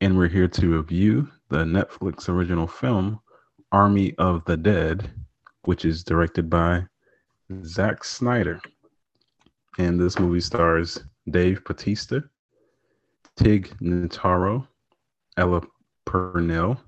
[0.00, 3.18] and we're here to review the Netflix original film
[3.72, 5.10] Army of the Dead,
[5.62, 6.84] which is directed by
[7.64, 8.60] Zack Snyder.
[9.78, 12.22] And this movie stars Dave Bautista,
[13.36, 14.66] Tig Notaro,
[15.36, 15.62] Ella
[16.04, 16.80] Purnell,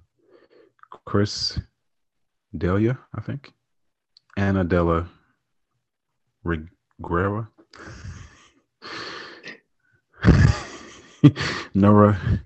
[1.05, 1.59] Chris
[2.57, 3.52] D'Elia, I think,
[4.37, 5.07] Ana de la
[6.45, 7.49] Reguera,
[11.74, 12.41] Nora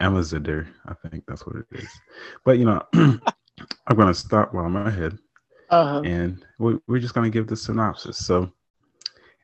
[0.00, 1.88] Amazador, I think that's what it is.
[2.44, 5.18] But you know, I'm gonna stop while I'm ahead,
[5.70, 6.02] uh-huh.
[6.04, 8.18] and we're, we're just gonna give the synopsis.
[8.18, 8.52] So,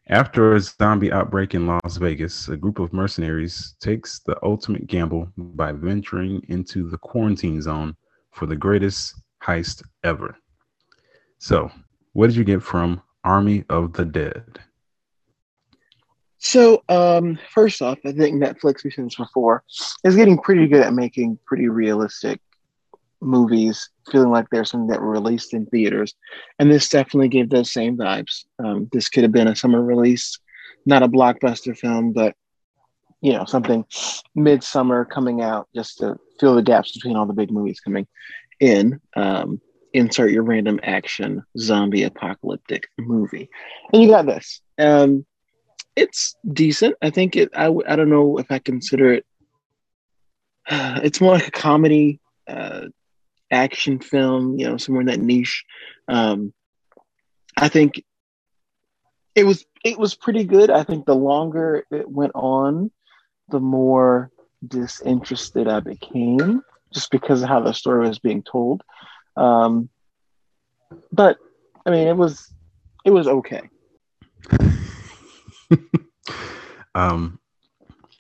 [0.09, 5.33] after a zombie outbreak in Las Vegas, a group of mercenaries takes the ultimate gamble
[5.37, 7.97] by venturing into the quarantine zone
[8.33, 10.37] for the greatest heist ever.
[11.39, 11.71] So,
[12.13, 14.61] what did you get from Army of the Dead?
[16.41, 19.63] So, um, first off, I think Netflix, we've seen this before,
[20.05, 22.41] is getting pretty good at making pretty realistic
[23.21, 26.15] movies, feeling like they're something that were released in theaters.
[26.59, 28.47] And this definitely gave those same vibes.
[28.59, 30.39] Um, this could have been a summer release,
[30.87, 32.35] not a blockbuster film, but
[33.21, 33.85] you know, something
[34.35, 38.07] midsummer coming out just to fill the gaps between all the big movies coming
[38.61, 38.99] in.
[39.15, 39.61] Um,
[39.93, 43.51] insert your random action zombie apocalyptic movie.
[43.93, 44.63] And you got this.
[44.79, 45.27] Um,
[45.97, 46.97] it's decent.
[47.03, 47.51] I think it.
[47.55, 49.27] I I don't know if I consider it.
[51.03, 52.87] It's more like a comedy, uh,
[53.51, 54.59] action film.
[54.59, 55.65] You know, somewhere in that niche.
[56.09, 56.53] Um,
[57.57, 58.03] I think
[59.35, 60.71] it was it was pretty good.
[60.71, 62.91] I think the longer it went on,
[63.49, 64.31] the more
[64.67, 66.63] disinterested I became,
[66.93, 68.83] just because of how the story was being told.
[69.37, 69.89] Um,
[71.13, 71.39] but
[71.87, 72.53] I mean, it was
[73.05, 73.69] it was okay.
[76.95, 77.39] um,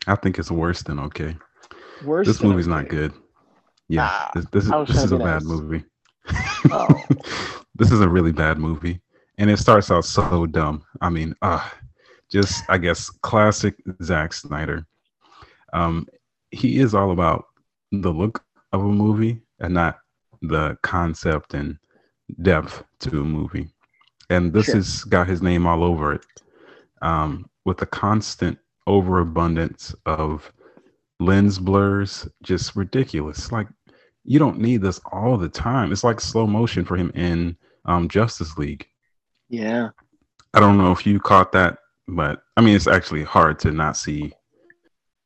[0.06, 1.36] I think it's worse than okay.
[2.04, 2.26] Worse.
[2.26, 2.76] This movie's okay.
[2.76, 3.12] not good.
[3.88, 5.84] Yeah, ah, this, this is this is a bad movie.
[6.70, 6.88] Oh.
[7.74, 9.00] this is a really bad movie,
[9.38, 10.84] and it starts out so dumb.
[11.00, 11.68] I mean, uh,
[12.30, 14.86] just I guess classic Zack Snyder.
[15.72, 16.06] Um,
[16.50, 17.46] he is all about
[17.92, 19.98] the look of a movie and not
[20.42, 21.76] the concept and
[22.42, 23.68] depth to a movie.
[24.30, 24.76] And this sure.
[24.76, 26.24] has got his name all over it
[27.02, 30.52] um, with the constant overabundance of
[31.18, 33.52] lens blurs, just ridiculous.
[33.52, 33.68] Like
[34.24, 35.92] you don't need this all the time.
[35.92, 38.86] It's like slow motion for him in um, Justice League.
[39.48, 39.90] Yeah.
[40.54, 41.78] I don't know if you caught that,
[42.08, 44.32] but I mean, it's actually hard to not see.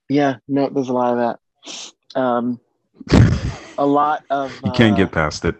[0.09, 1.39] Yeah, no, there's a lot of
[2.15, 2.21] that.
[2.21, 2.61] Um,
[3.79, 4.53] a lot of.
[4.65, 5.56] you can't uh, get past it.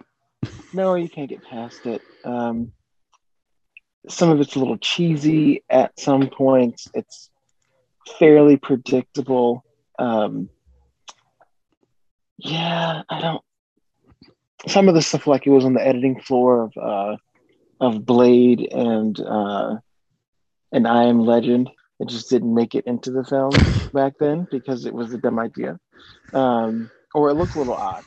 [0.75, 2.03] No, you can't get past it.
[2.25, 2.73] Um,
[4.09, 6.89] some of it's a little cheesy at some points.
[6.95, 7.31] It's
[8.19, 9.65] fairly predictable.
[9.99, 10.49] Um,
[12.39, 13.43] yeah, I don't.
[14.67, 17.17] Some of the stuff like it was on the editing floor of uh,
[17.81, 19.77] of Blade and uh,
[20.73, 21.71] and I Am Legend.
[22.01, 23.53] It just didn't make it into the film
[23.93, 25.79] back then because it was a dumb idea,
[26.33, 28.05] um, or it looked a little odd.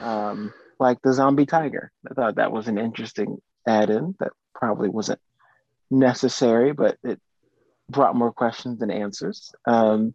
[0.00, 3.38] Um, like the zombie tiger, I thought that was an interesting
[3.68, 5.20] add-in that probably wasn't
[5.90, 7.20] necessary, but it
[7.88, 9.52] brought more questions than answers.
[9.66, 10.14] Um,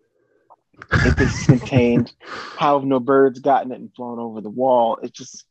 [0.91, 4.97] it just contained how have no birds gotten it and flown over the wall.
[5.01, 5.45] It just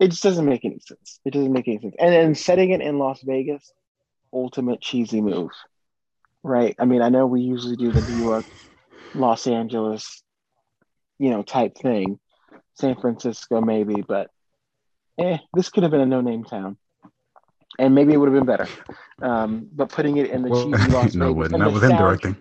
[0.00, 1.20] it just doesn't make any sense.
[1.24, 1.94] It doesn't make any sense.
[1.98, 3.72] And then setting it in Las Vegas,
[4.32, 5.50] ultimate cheesy move.
[6.42, 6.74] Right?
[6.78, 8.44] I mean, I know we usually do the New York,
[9.14, 10.22] Los Angeles,
[11.18, 12.18] you know, type thing.
[12.74, 14.30] San Francisco maybe, but
[15.18, 16.78] eh, this could have been a no-name town
[17.78, 18.68] and maybe it would have been better.
[19.20, 22.36] Um, but putting it in the well, cheesy Las no, Vegas, not with him directing.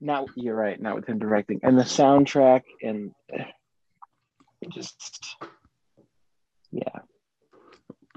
[0.00, 3.44] Not you're right, not with him directing, and the soundtrack and uh,
[4.68, 5.36] just
[6.72, 7.00] yeah,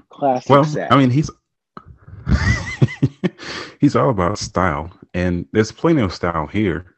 [0.08, 0.50] classic.
[0.50, 1.30] Well, I mean, he's
[3.80, 6.96] he's all about style, and there's plenty of style here.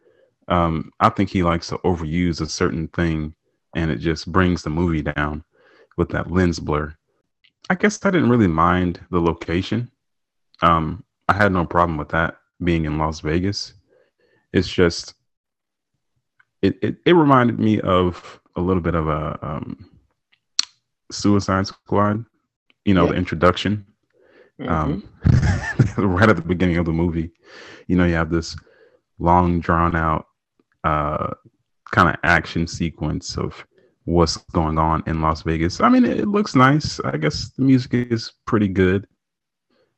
[0.49, 3.35] Um, I think he likes to overuse a certain thing,
[3.77, 5.45] and it just brings the movie down
[5.97, 6.95] with that lens blur.
[7.71, 9.91] I guess I didn't really mind the location.
[10.63, 13.75] Um, I had no problem with that being in Las Vegas.
[14.53, 15.15] It's just
[16.63, 19.91] it, it, it reminded me of a little bit of a um,
[21.13, 22.25] Suicide Squad.
[22.85, 23.13] You know, yeah.
[23.13, 23.85] the introduction.
[24.59, 24.73] Mm-hmm.
[24.73, 25.09] Um,
[26.17, 27.31] right at the beginning of the movie,
[27.87, 28.57] you know, you have this
[29.19, 30.27] long drawn out
[30.85, 31.35] uh,
[31.93, 33.65] kind of action sequence of
[34.09, 35.83] what's going on in Las Vegas.
[35.83, 36.99] I mean, it, looks nice.
[37.01, 39.07] I guess the music is pretty good.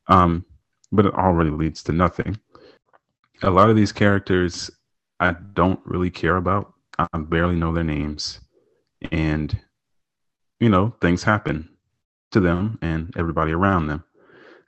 [0.08, 0.44] Um,
[0.90, 2.36] but it all really leads to nothing.
[3.42, 4.68] A lot of these characters
[5.20, 6.74] I don't really care about.
[6.98, 8.40] I barely know their names.
[9.12, 9.56] And,
[10.58, 11.68] you know, things happen
[12.32, 14.02] to them and everybody around them.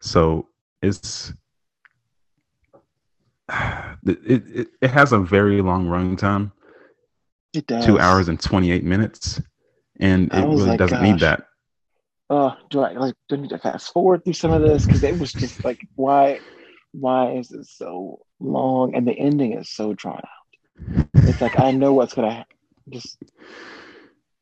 [0.01, 0.49] So
[0.83, 1.33] it's
[4.07, 6.53] it, it, it has a very long running time.
[7.55, 7.85] It does.
[7.85, 9.41] Two hours and 28 minutes.
[10.01, 11.07] And it really like, doesn't gosh.
[11.07, 11.47] need that.
[12.31, 14.87] Oh, do I like do I need to fast forward through some of this?
[14.87, 16.41] Because it was just like, why
[16.93, 18.95] why is it so long?
[18.95, 21.07] And the ending is so drawn out.
[21.15, 22.57] It's like I know what's gonna happen.
[22.89, 23.19] Just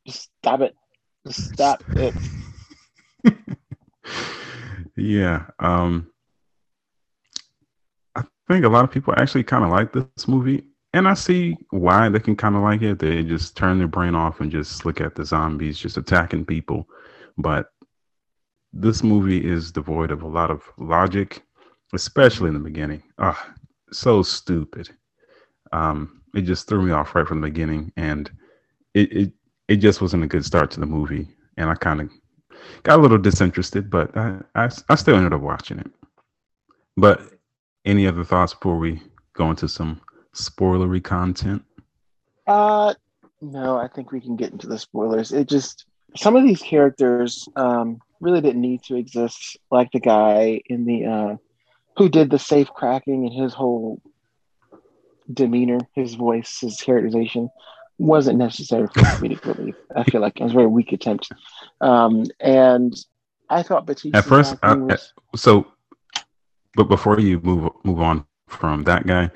[0.07, 0.73] just stop it.
[1.27, 2.15] Just stop it.
[4.95, 5.47] yeah.
[5.59, 6.07] Um
[8.15, 10.70] I think a lot of people actually kind of like this movie.
[10.93, 12.99] And I see why they can kind of like it.
[12.99, 16.87] They just turn their brain off and just look at the zombies just attacking people.
[17.37, 17.67] But
[18.73, 21.43] this movie is devoid of a lot of logic,
[21.93, 23.03] especially in the beginning.
[23.19, 23.53] Ah,
[23.91, 24.89] so stupid.
[25.71, 28.29] Um, it just threw me off right from the beginning, and
[28.93, 29.33] it it,
[29.67, 31.27] it just wasn't a good start to the movie.
[31.57, 32.09] And I kind of
[32.83, 35.91] got a little disinterested, but I, I I still ended up watching it.
[36.97, 37.21] But
[37.85, 39.01] any other thoughts before we
[39.33, 40.01] go into some
[40.35, 41.63] spoilery content?
[42.47, 42.93] Uh,
[43.41, 45.31] no, I think we can get into the spoilers.
[45.31, 45.85] It just
[46.15, 51.05] some of these characters um, really didn't need to exist, like the guy in the
[51.05, 51.35] uh,
[51.97, 54.01] who did the safe cracking and his whole
[55.31, 57.49] demeanor, his voice, his characterization
[57.97, 59.75] wasn't necessary for comedic relief.
[59.95, 61.31] I feel like it was a very weak attempt.
[61.81, 62.93] Um, and
[63.49, 64.55] I thought Batista at first.
[64.63, 65.13] I, was...
[65.35, 65.67] so,
[66.75, 69.29] but before you move move on from that guy,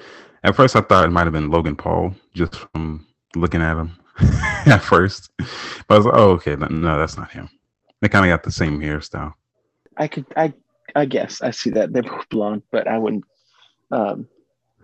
[0.45, 3.05] at first I thought it might have been Logan Paul just from
[3.35, 3.97] looking at him
[4.65, 5.31] at first.
[5.37, 7.49] But I was like, oh, okay, no, that's not him.
[8.01, 9.33] They kind of got the same hairstyle.
[9.97, 10.53] I could, I,
[10.95, 13.23] I guess I see that they're both blonde, but I wouldn't.
[13.91, 14.27] Um,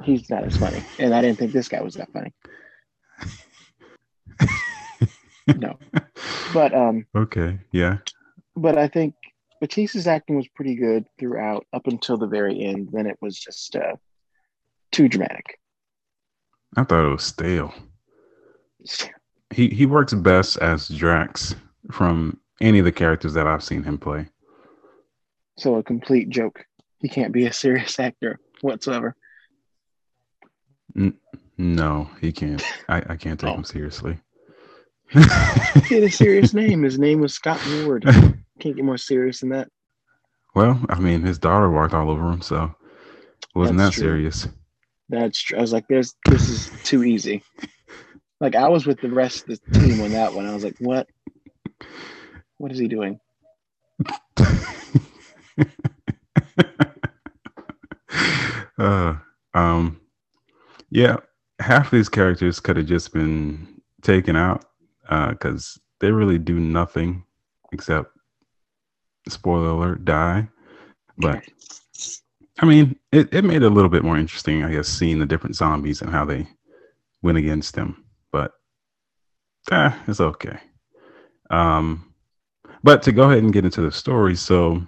[0.04, 2.34] he's not as funny, and I didn't think this guy was that funny.
[5.58, 5.78] no,
[6.54, 7.06] but um.
[7.16, 7.60] Okay.
[7.72, 7.98] Yeah.
[8.56, 9.16] But I think
[9.62, 12.90] Batista's acting was pretty good throughout up until the very end.
[12.92, 13.96] Then it was just uh,
[14.92, 15.60] too dramatic.
[16.76, 17.74] I thought it was stale.
[19.54, 21.56] He he works best as Drax
[21.92, 24.30] from any of the characters that I've seen him play.
[25.58, 26.64] So a complete joke.
[27.02, 29.14] He can't be a serious actor whatsoever.
[30.96, 31.18] N-
[31.58, 32.64] no, he can't.
[32.88, 33.56] I, I can't take oh.
[33.56, 34.20] him seriously.
[35.12, 36.84] he had a serious name.
[36.84, 38.06] His name was Scott Ward.
[38.60, 39.68] Can't get more serious than that.
[40.56, 44.10] Well, I mean, his daughter walked all over him, so it wasn't That's that true.
[44.10, 44.48] serious.
[45.12, 45.58] That's true.
[45.58, 47.44] I was like, "There's this is too easy."
[48.40, 50.46] Like I was with the rest of the team on that one.
[50.48, 51.08] I was like, "What?
[52.58, 53.20] What is he doing?"
[58.80, 59.16] uh,
[59.54, 60.00] um,
[60.90, 61.18] yeah,
[61.60, 64.64] half of these characters could have just been taken out
[65.04, 67.26] because uh, they really do nothing
[67.74, 68.18] except
[69.28, 70.48] spoiler alert die.
[71.18, 71.44] But
[72.60, 75.26] I mean, it, it made it a little bit more interesting, I guess, seeing the
[75.26, 76.48] different zombies and how they
[77.22, 78.06] went against them.
[78.32, 78.52] But
[79.72, 80.60] eh, it's okay.
[81.50, 82.14] Um,
[82.84, 84.86] but to go ahead and get into the story, so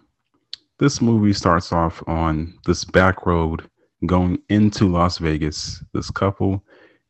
[0.79, 3.69] this movie starts off on this back road
[4.05, 5.83] going into Las Vegas.
[5.93, 6.63] This couple,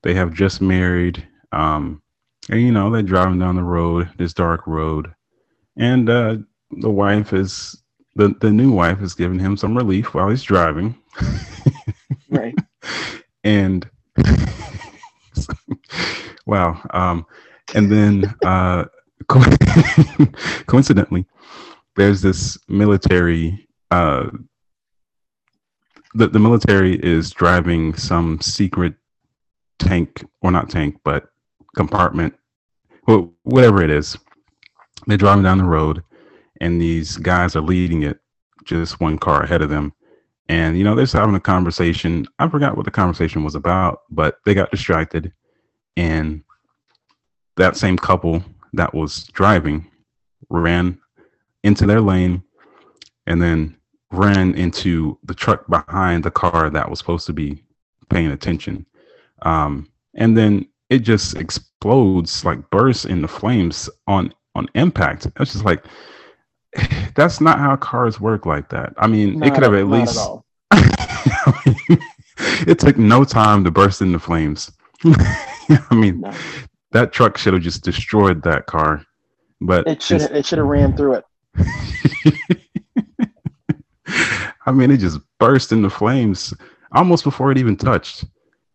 [0.04, 1.26] they have just married.
[1.52, 2.02] Um,
[2.50, 5.14] and you know, they're driving down the road, this dark road,
[5.78, 6.38] and uh,
[6.72, 7.83] the wife is
[8.16, 10.96] the the new wife is giving him some relief while he's driving.
[12.30, 12.56] right.
[13.44, 13.90] And
[16.46, 16.82] wow.
[16.92, 17.26] Um,
[17.74, 18.86] and then uh,
[19.28, 19.44] co-
[20.68, 21.26] coincidentally,
[21.96, 23.68] there's this military.
[23.92, 24.30] Uh,
[26.16, 28.94] the the military is driving some secret
[29.80, 31.26] tank, or not tank, but
[31.76, 32.36] compartment,
[33.08, 34.18] well, whatever it is.
[35.08, 36.04] They're driving down the road,
[36.62, 38.20] and these guys are leading it,
[38.64, 39.94] just one car ahead of them.
[40.50, 42.28] And you know, they're having a conversation.
[42.40, 45.32] I forgot what the conversation was about, but they got distracted,
[45.96, 46.44] and
[47.56, 48.44] that same couple
[48.74, 49.90] that was driving
[50.50, 51.00] ran
[51.64, 52.44] into their lane
[53.28, 53.78] and then
[54.12, 57.64] ran into the truck behind the car that was supposed to be
[58.10, 58.86] paying attention.
[59.44, 65.26] Um, and then it just explodes, like bursts into flames on on impact.
[65.40, 65.86] It's just like
[67.16, 68.94] that's not how cars work like that.
[68.98, 70.20] I mean, not it could have at least.
[72.68, 74.72] It took no time to burst into flames.
[75.06, 76.34] I mean, no.
[76.92, 79.06] that truck should have just destroyed that car.
[79.62, 81.26] But it should it should have ran through it.
[84.66, 86.54] I mean, it just burst into flames
[86.92, 88.26] almost before it even touched.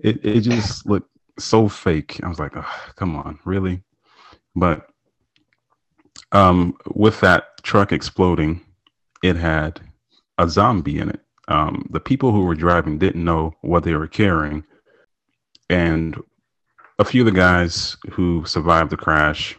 [0.01, 2.21] It it just looked so fake.
[2.23, 3.83] I was like, oh, come on, really?
[4.55, 4.87] But
[6.33, 8.61] um, with that truck exploding,
[9.23, 9.81] it had
[10.39, 11.21] a zombie in it.
[11.49, 14.65] Um, the people who were driving didn't know what they were carrying,
[15.71, 16.17] and
[16.99, 19.57] a few of the guys who survived the crash,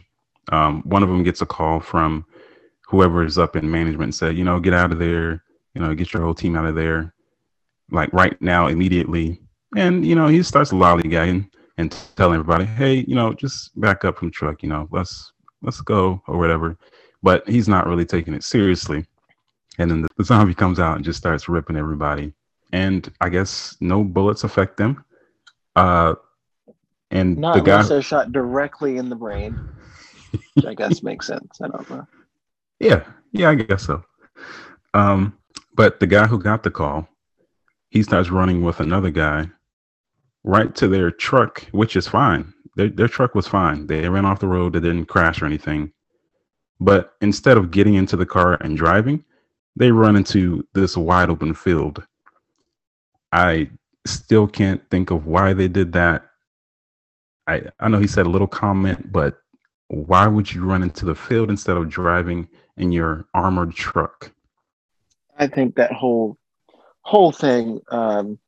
[0.52, 2.24] um, one of them gets a call from
[2.86, 5.42] whoever is up in management and said, you know, get out of there,
[5.74, 7.14] you know, get your whole team out of there,
[7.90, 9.40] like right now, immediately.
[9.76, 11.48] And you know, he starts lollygagging
[11.78, 15.29] and telling everybody, hey, you know, just back up from the truck, you know, let's
[15.62, 16.76] let's go or whatever.
[17.22, 19.04] But he's not really taking it seriously.
[19.78, 22.32] And then the, the zombie comes out and just starts ripping everybody.
[22.72, 25.04] And I guess no bullets affect them.
[25.76, 26.14] Uh,
[27.10, 29.58] and not the guy, they're shot directly in the brain,
[30.54, 31.60] which I guess makes sense.
[31.60, 32.06] I don't know.
[32.82, 34.02] Yeah, yeah, I guess so.
[34.94, 35.36] Um,
[35.74, 37.06] but the guy who got the call,
[37.90, 39.50] he starts running with another guy
[40.44, 42.54] right to their truck, which is fine.
[42.76, 43.86] Their, their truck was fine.
[43.86, 44.72] They ran off the road.
[44.72, 45.92] They didn't crash or anything.
[46.80, 49.24] But instead of getting into the car and driving,
[49.76, 52.06] they run into this wide open field.
[53.32, 53.70] I
[54.06, 56.24] still can't think of why they did that.
[57.46, 59.38] I, I know he said a little comment, but
[59.88, 64.32] why would you run into the field instead of driving in your armored truck?
[65.36, 66.36] I think that whole
[67.02, 68.38] whole thing um,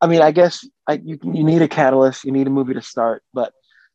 [0.00, 2.82] I mean, I guess I, you you need a catalyst, you need a movie to
[2.82, 3.52] start, but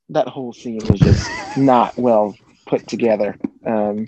[0.10, 3.38] that whole scene was just not well put together.
[3.66, 4.08] Um,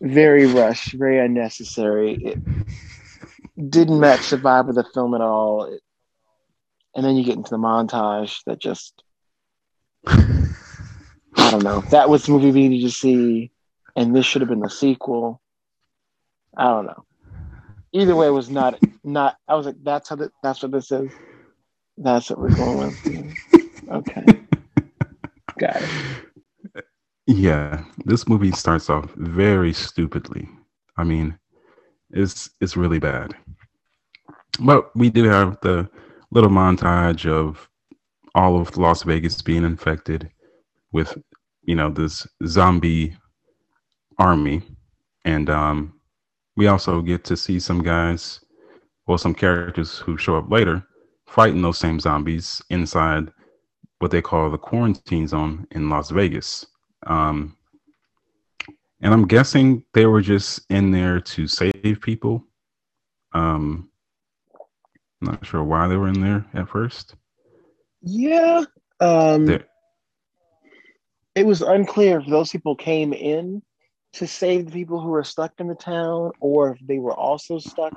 [0.00, 2.14] very rushed, very unnecessary.
[2.14, 5.64] It didn't match the vibe of the film at all.
[5.64, 5.80] It,
[6.94, 9.02] and then you get into the montage that just
[10.06, 11.80] I don't know.
[11.90, 13.50] That was the movie we needed to see,
[13.96, 15.40] and this should have been the sequel.
[16.56, 17.04] I don't know
[17.94, 19.38] either way was not not.
[19.48, 21.10] I was like, that's how the, that's what this is.
[21.96, 23.34] That's what we're going with.
[23.90, 24.24] okay,
[25.58, 26.84] got it.
[27.26, 30.46] Yeah, this movie starts off very stupidly.
[30.98, 31.38] I mean,
[32.10, 33.34] it's it's really bad.
[34.60, 35.88] But we do have the
[36.30, 37.68] little montage of
[38.34, 40.30] all of Las Vegas being infected
[40.92, 41.16] with,
[41.62, 43.16] you know, this zombie
[44.18, 44.62] army,
[45.24, 45.94] and um,
[46.56, 48.40] we also get to see some guys
[49.06, 50.86] or some characters who show up later
[51.26, 53.30] fighting those same zombies inside
[53.98, 56.66] what they call the quarantine zone in Las Vegas.
[57.06, 57.56] Um,
[59.00, 62.44] and I'm guessing they were just in there to save people.
[63.32, 63.90] Um,
[65.20, 67.14] not sure why they were in there at first.
[68.02, 68.64] Yeah.
[69.00, 69.58] Um,
[71.34, 73.62] it was unclear if those people came in
[74.14, 77.58] to save the people who were stuck in the town, or if they were also
[77.58, 77.92] stuck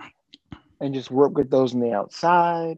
[0.79, 2.77] and just work with those on the outside.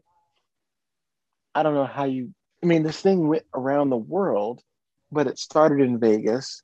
[1.55, 2.33] I don't know how you.
[2.61, 4.61] I mean, this thing went around the world,
[5.11, 6.61] but it started in Vegas.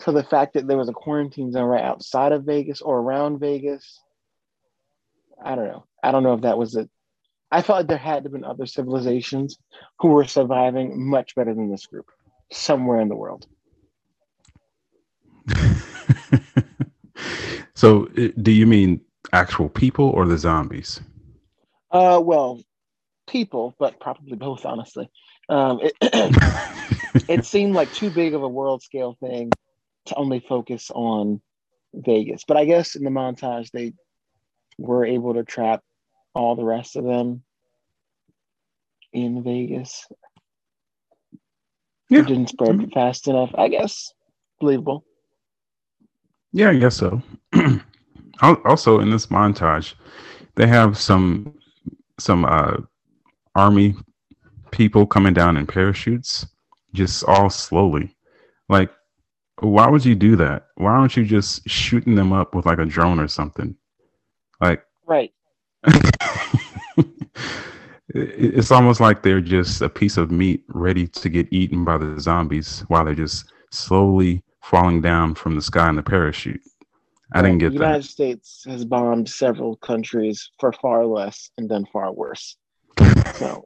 [0.00, 3.40] So the fact that there was a quarantine zone right outside of Vegas or around
[3.40, 4.00] Vegas,
[5.42, 5.84] I don't know.
[6.02, 6.90] I don't know if that was it.
[7.50, 9.58] I felt like there had to have been other civilizations
[9.98, 12.06] who were surviving much better than this group
[12.50, 13.46] somewhere in the world.
[17.74, 19.00] so, do you mean
[19.32, 21.00] actual people or the zombies?
[21.90, 22.60] Uh, well,
[23.26, 25.10] people, but probably both, honestly.
[25.48, 25.92] Um, it,
[27.28, 29.50] it seemed like too big of a world scale thing
[30.06, 31.40] to only focus on
[31.94, 32.44] Vegas.
[32.46, 33.92] But I guess in the montage, they
[34.78, 35.82] were able to trap
[36.34, 37.42] all the rest of them
[39.12, 40.06] in Vegas.
[42.08, 42.20] Yeah.
[42.20, 42.90] It didn't spread mm-hmm.
[42.90, 44.12] fast enough, I guess.
[44.60, 45.04] Believable.
[46.52, 47.22] Yeah, I guess so.
[48.42, 49.94] also, in this montage,
[50.54, 51.54] they have some
[52.18, 52.76] some uh,
[53.54, 53.94] army
[54.70, 56.46] people coming down in parachutes,
[56.92, 58.14] just all slowly.
[58.68, 58.90] Like,
[59.60, 60.66] why would you do that?
[60.76, 63.74] Why aren't you just shooting them up with like a drone or something?
[64.60, 65.32] Like, right.
[68.08, 72.20] it's almost like they're just a piece of meat ready to get eaten by the
[72.20, 76.60] zombies while they're just slowly falling down from the sky in the parachute.
[77.34, 77.84] I didn't get the that.
[77.86, 82.56] United States has bombed several countries for far less and done far worse.
[83.34, 83.64] So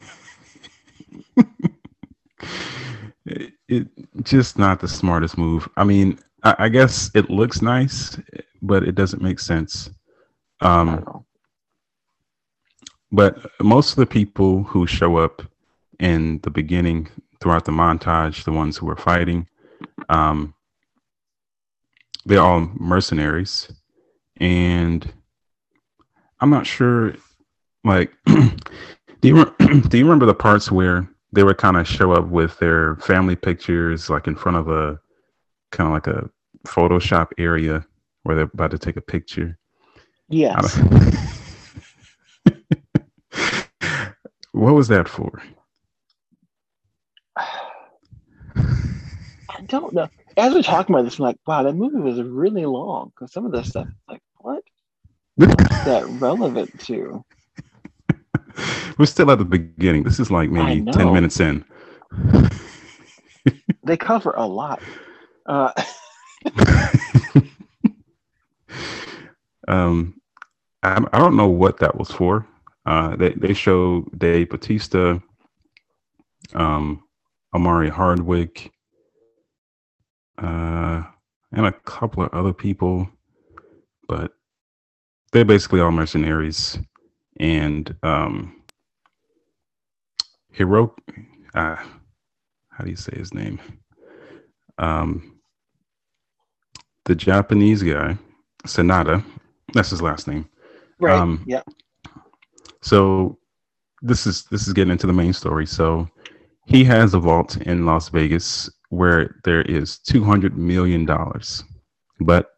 [3.27, 3.89] it, it,
[4.23, 5.69] just not the smartest move.
[5.77, 8.19] I mean, I, I, guess it looks nice,
[8.63, 9.91] but it doesn't make sense.
[10.61, 11.25] Um,
[13.11, 15.43] but most of the people who show up
[15.99, 17.09] in the beginning
[17.41, 19.49] throughout the montage, the ones who are fighting,
[20.09, 20.55] um,
[22.27, 23.73] they're all mercenaries,
[24.39, 25.11] and
[26.41, 27.15] I'm not sure.
[27.85, 28.51] Like, do
[29.23, 29.55] you
[29.89, 33.37] do you remember the parts where they would kind of show up with their family
[33.37, 34.99] pictures, like in front of a
[35.71, 36.29] kind of like a
[36.67, 37.87] Photoshop area
[38.25, 39.57] where they're about to take a picture?
[40.29, 40.77] Yes.
[44.51, 45.41] what was that for?
[47.39, 47.71] I
[49.67, 50.09] don't know.
[50.37, 53.47] As we're talking about this, I'm like, wow, that movie was really long because some
[53.47, 54.63] of the stuff, like, what?
[55.37, 57.25] What's that relevant to?
[58.99, 60.03] We're still at the beginning.
[60.03, 61.65] This is like maybe 10 minutes in.
[63.85, 64.83] they cover a lot.
[65.47, 65.73] Uh,
[69.69, 70.21] um,
[70.83, 72.47] I, I don't know what that was for.
[72.87, 75.19] Uh, they, they show Dave Batista,
[76.55, 77.03] um,
[77.55, 78.71] Omari Hardwick,
[80.39, 81.03] uh,
[81.53, 83.09] and a couple of other people,
[84.09, 84.33] but
[85.33, 86.79] they're basically all mercenaries.
[87.39, 88.63] And um,
[90.53, 90.95] Hiro,
[91.55, 93.61] uh, how do you say his name?
[94.79, 95.39] Um,
[97.05, 98.17] the Japanese guy,
[98.65, 99.25] Sanada,
[99.73, 100.49] that's his last name.
[100.99, 101.15] Right.
[101.15, 101.63] Um, yeah.
[102.83, 103.39] So
[104.03, 105.67] this is this is getting into the main story.
[105.67, 106.09] So
[106.67, 111.65] he has a vault in Las Vegas where there is two hundred million dollars,
[112.21, 112.51] but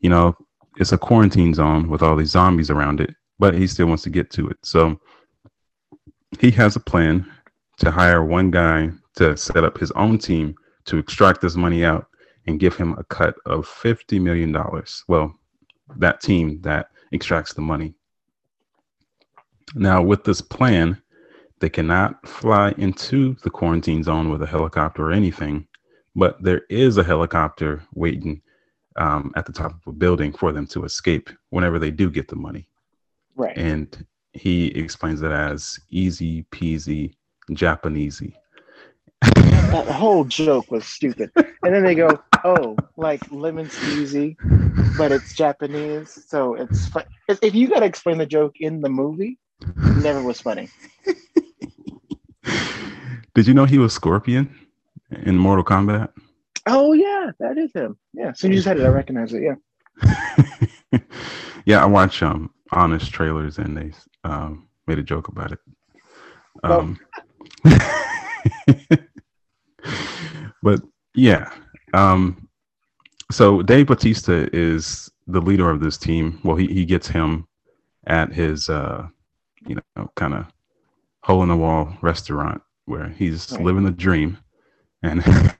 [0.00, 0.36] you know
[0.76, 3.14] it's a quarantine zone with all these zombies around it.
[3.38, 4.58] But he still wants to get to it.
[4.62, 5.00] So
[6.38, 7.30] he has a plan
[7.78, 12.06] to hire one guy to set up his own team to extract this money out
[12.46, 14.56] and give him a cut of $50 million.
[15.08, 15.34] Well,
[15.96, 17.94] that team that extracts the money.
[19.74, 21.00] Now, with this plan,
[21.62, 25.64] they cannot fly into the quarantine zone with a helicopter or anything,
[26.16, 28.42] but there is a helicopter waiting
[28.96, 32.26] um, at the top of a building for them to escape whenever they do get
[32.26, 32.66] the money.
[33.36, 33.56] Right.
[33.56, 37.14] And he explains it as easy peasy
[37.52, 38.34] Japanesey.
[39.22, 41.30] that whole joke was stupid.
[41.36, 44.34] And then they go, "Oh, like lemon squeezy,
[44.98, 48.88] but it's Japanese, so it's fun." If you got to explain the joke in the
[48.88, 49.38] movie,
[49.76, 50.68] never was funny.
[53.34, 54.54] Did you know he was Scorpion
[55.10, 56.10] in Mortal Kombat?
[56.66, 57.96] Oh yeah, that is him.
[58.12, 59.42] Yeah, so you just had it, I recognize it.
[59.42, 60.98] Yeah.
[61.64, 63.92] yeah, I watch um honest trailers and they
[64.24, 65.58] um made a joke about it.
[66.62, 66.98] Um,
[70.62, 70.80] but
[71.14, 71.52] yeah,
[71.94, 72.48] um,
[73.30, 76.40] so Dave Batista is the leader of this team.
[76.44, 77.46] Well, he he gets him
[78.06, 79.08] at his uh,
[79.66, 80.51] you know kind of
[81.22, 83.62] hole in the wall restaurant where he's right.
[83.62, 84.38] living the dream,
[85.02, 85.22] and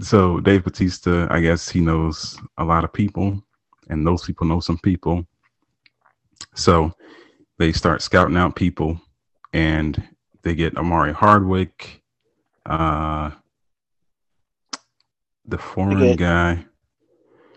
[0.00, 3.42] so Dave Batista, I guess he knows a lot of people,
[3.88, 5.26] and those people know some people.
[6.54, 6.92] So
[7.58, 9.00] they start scouting out people
[9.52, 10.02] and
[10.42, 12.02] they get Omari Hardwick,
[12.66, 13.30] uh,
[15.46, 16.64] the foreign guy.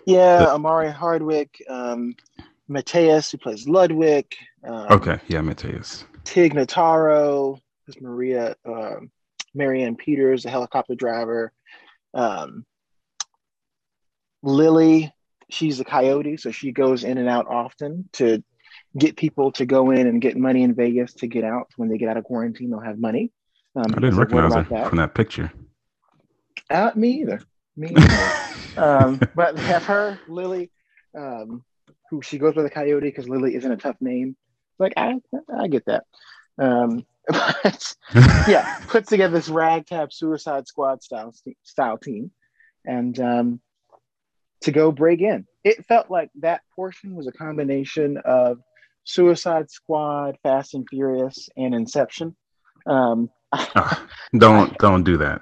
[0.06, 2.16] Yeah, the, Omari Hardwick, um,
[2.68, 4.34] Mateus, who plays Ludwig.
[4.64, 6.06] Um, okay, yeah, Mateus.
[6.24, 9.12] Tig Notaro, who's Maria, um,
[9.54, 11.52] Marianne Peters, the helicopter driver.
[12.14, 12.66] Um,
[14.44, 15.14] Lily,
[15.50, 18.44] she's a coyote, so she goes in and out often to
[18.98, 21.68] get people to go in and get money in Vegas to get out.
[21.78, 23.32] When they get out of quarantine, they'll have money.
[23.76, 24.90] Um, I didn't recognize her that.
[24.90, 25.52] from that picture.
[26.70, 27.42] Uh, me either.
[27.76, 28.82] Me either.
[28.82, 30.72] um, but have her, Lily,
[31.18, 31.64] um,
[32.10, 34.36] who she goes by the coyote because Lily isn't a tough name.
[34.80, 35.16] Like I,
[35.56, 36.04] I get that.
[36.58, 37.96] Um, but
[38.48, 42.32] yeah, puts together this ragtag Suicide Squad style style team,
[42.86, 43.62] and um,
[44.62, 45.46] to go break in.
[45.64, 48.60] It felt like that portion was a combination of
[49.04, 52.36] Suicide Squad, Fast and Furious, and Inception.
[52.86, 55.42] Um, oh, don't don't do that.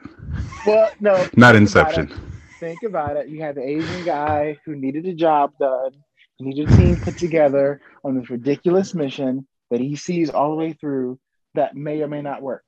[0.66, 2.12] Well, no, not Inception.
[2.12, 2.20] About
[2.60, 3.30] think about it.
[3.30, 5.92] You had the Asian guy who needed a job done.
[6.38, 10.58] He needed a team put together on this ridiculous mission that he sees all the
[10.58, 11.20] way through
[11.54, 12.64] that may or may not work.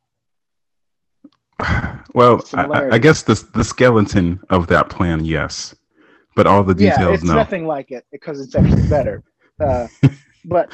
[2.13, 5.75] Well, I, I, guess the the skeleton of that plan, yes,
[6.35, 7.33] but all the details, yeah, it's no.
[7.33, 9.23] nothing like it because it's actually better.
[9.59, 9.87] Uh,
[10.45, 10.71] but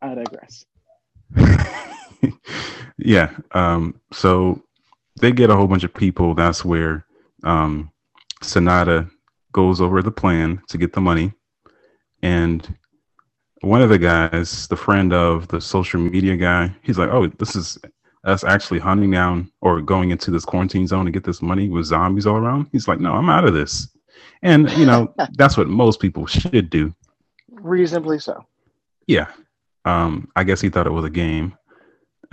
[0.00, 0.64] I digress.
[2.98, 3.36] yeah.
[3.52, 4.62] Um, so
[5.20, 6.34] they get a whole bunch of people.
[6.34, 7.04] That's where
[7.42, 7.90] um,
[8.42, 9.10] Sanada
[9.54, 11.32] goes over the plan to get the money.
[12.22, 12.76] And
[13.62, 17.56] one of the guys, the friend of the social media guy, he's like, "Oh, this
[17.56, 17.78] is
[18.24, 21.86] us actually hunting down or going into this quarantine zone to get this money with
[21.86, 23.88] zombies all around." He's like, "No, I'm out of this."
[24.42, 26.94] And you know, that's what most people should do.
[27.50, 28.44] Reasonably so.
[29.06, 29.28] Yeah.
[29.86, 31.56] Um, I guess he thought it was a game.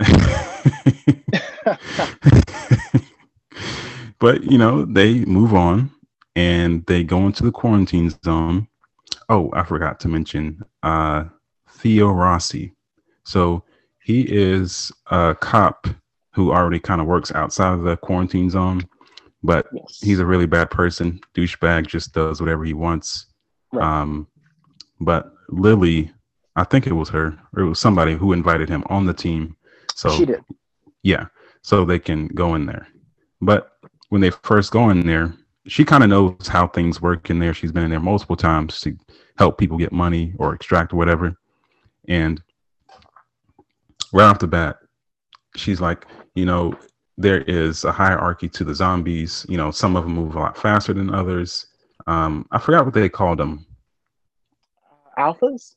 [4.18, 5.90] but you know, they move on
[6.36, 8.68] and they go into the quarantine zone.
[9.28, 11.24] Oh, I forgot to mention uh,
[11.70, 12.72] Theo Rossi.
[13.24, 13.64] So
[14.02, 15.86] he is a cop
[16.34, 18.88] who already kind of works outside of the quarantine zone,
[19.42, 20.00] but yes.
[20.00, 21.20] he's a really bad person.
[21.34, 23.26] Douchebag just does whatever he wants.
[23.72, 23.84] Right.
[23.84, 24.26] Um,
[25.00, 26.10] but Lily,
[26.56, 29.56] I think it was her, or it was somebody who invited him on the team.
[29.94, 30.42] So she did.
[31.02, 31.26] Yeah.
[31.62, 32.88] So they can go in there.
[33.40, 33.72] But
[34.08, 35.34] when they first go in there,
[35.66, 37.54] she kind of knows how things work in there.
[37.54, 38.96] She's been in there multiple times to
[39.36, 41.36] help people get money or extract or whatever.
[42.08, 42.42] And
[44.12, 44.76] right off the bat,
[45.56, 46.74] she's like, you know,
[47.16, 49.46] there is a hierarchy to the zombies.
[49.48, 51.66] You know, some of them move a lot faster than others.
[52.06, 53.64] Um, I forgot what they called them.
[55.18, 55.74] Alphas,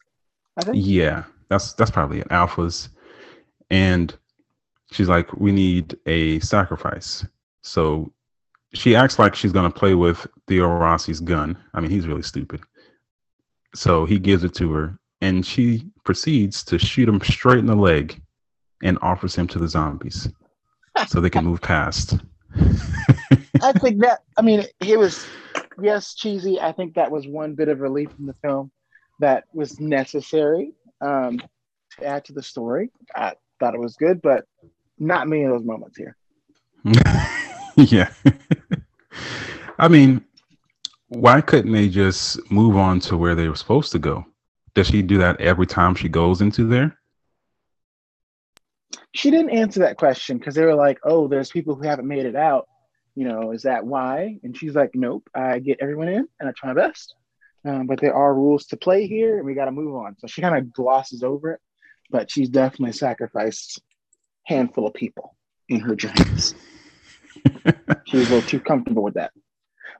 [0.57, 0.77] I think.
[0.79, 2.29] Yeah, that's that's probably it.
[2.29, 2.89] Alphas,
[3.69, 4.15] and
[4.91, 7.25] she's like, we need a sacrifice.
[7.61, 8.11] So
[8.75, 11.57] she acts like she's going to play with Theo Rossi's gun.
[11.73, 12.61] I mean, he's really stupid.
[13.73, 17.75] So he gives it to her, and she proceeds to shoot him straight in the
[17.75, 18.21] leg
[18.83, 20.29] and offers him to the zombies
[21.07, 22.17] so they can move past.
[23.61, 25.25] I think that, I mean, it was,
[25.81, 26.59] yes, cheesy.
[26.59, 28.71] I think that was one bit of relief in the film
[29.19, 31.39] that was necessary um,
[31.97, 32.91] to add to the story.
[33.15, 34.45] I thought it was good, but
[34.99, 36.15] not many of those moments here.
[37.75, 38.09] yeah.
[39.77, 40.23] I mean,
[41.09, 44.25] why couldn't they just move on to where they were supposed to go?
[44.73, 46.97] Does she do that every time she goes into there?
[49.13, 52.25] She didn't answer that question because they were like, oh, there's people who haven't made
[52.25, 52.67] it out.
[53.15, 54.39] You know, is that why?
[54.43, 57.15] And she's like, nope, I get everyone in and I try my best.
[57.63, 60.17] Um, but there are rules to play here and we got to move on.
[60.19, 61.61] So she kind of glosses over it,
[62.11, 63.81] but she's definitely sacrificed
[64.43, 65.35] handful of people
[65.69, 66.53] in her dreams.
[68.05, 69.31] she was a little too comfortable with that.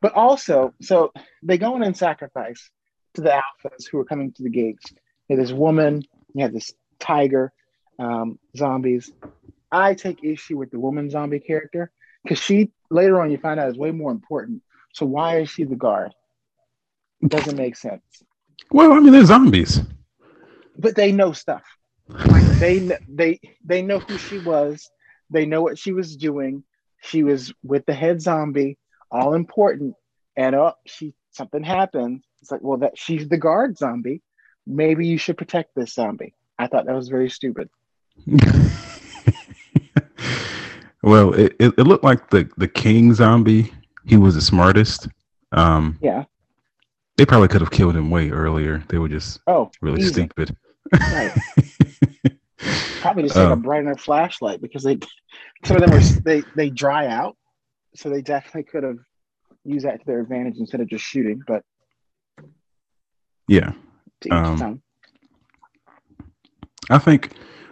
[0.02, 1.12] But also, so
[1.44, 2.70] they go in and sacrifice
[3.16, 4.94] to the alphas who are coming to the gates.
[5.30, 6.04] You this woman,
[6.34, 7.52] you have this tiger,
[8.00, 9.12] um, zombies.
[9.72, 11.92] I take issue with the woman zombie character
[12.24, 14.62] because she later on you find out is way more important.
[14.94, 16.12] So why is she the guard?
[17.22, 18.04] It doesn't make sense.
[18.72, 19.82] Well, I mean, they're zombies,
[20.78, 21.64] but they know stuff.
[22.28, 24.90] Like they they they know who she was.
[25.30, 26.64] They know what she was doing.
[27.02, 28.78] She was with the head zombie,
[29.12, 29.96] all important.
[30.38, 32.24] And oh, she something happens.
[32.42, 34.22] It's like, well, that she's the guard zombie.
[34.68, 36.34] Maybe you should protect this zombie.
[36.58, 37.70] I thought that was very stupid.
[41.04, 43.72] well, it, it, it, looked like the the king zombie.
[44.06, 45.08] He was the smartest.
[45.52, 46.26] Um, yeah.
[47.18, 48.84] They probably could have killed him way earlier.
[48.90, 50.14] They were just oh really easy.
[50.14, 50.56] stupid.
[50.92, 51.32] Right.
[53.02, 54.98] Probably just like um, a brighter flashlight because they
[55.64, 57.38] some of them are they they dry out,
[57.96, 58.98] so they definitely could have
[59.64, 61.42] used that to their advantage instead of just shooting.
[61.48, 61.64] But
[63.48, 63.72] yeah,
[64.32, 64.82] um,
[66.90, 67.32] I think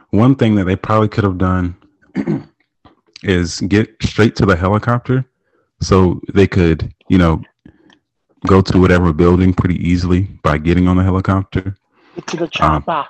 [0.10, 1.76] one thing that they probably could have done
[3.24, 5.26] is get straight to the helicopter
[5.82, 7.42] so they could, you know,
[8.48, 11.76] go to whatever building pretty easily by getting on the helicopter.
[12.16, 12.92] Get to the um, chopper.
[12.92, 13.06] Um,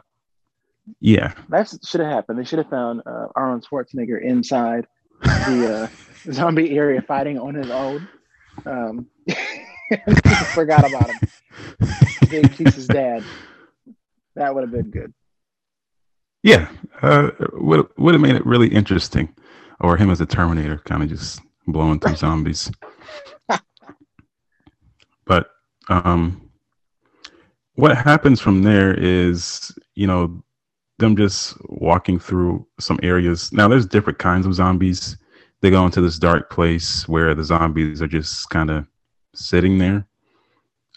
[0.99, 2.39] yeah, that should have happened.
[2.39, 4.85] They should have found uh, Arnold Schwarzenegger inside
[5.21, 5.87] the uh,
[6.31, 8.07] zombie area fighting on his own.
[8.65, 9.07] Um,
[10.53, 11.19] forgot about him.
[12.29, 13.23] Dave his dad.
[14.35, 15.13] That would have been good.
[16.41, 16.69] Yeah,
[17.01, 19.33] uh, would would have made it really interesting,
[19.79, 22.71] or him as a Terminator, kind of just blowing through zombies.
[25.25, 25.49] but
[25.87, 26.49] um,
[27.75, 30.43] what happens from there is, you know,
[30.99, 33.51] them just walking through some areas.
[33.53, 35.17] Now, there's different kinds of zombies.
[35.63, 38.85] They go into this dark place where the zombies are just kind of
[39.33, 40.05] sitting there.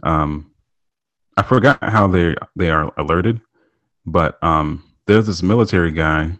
[0.02, 0.50] Um,
[1.36, 3.40] I forgot how they they are alerted,
[4.06, 6.32] but um, there's this military guy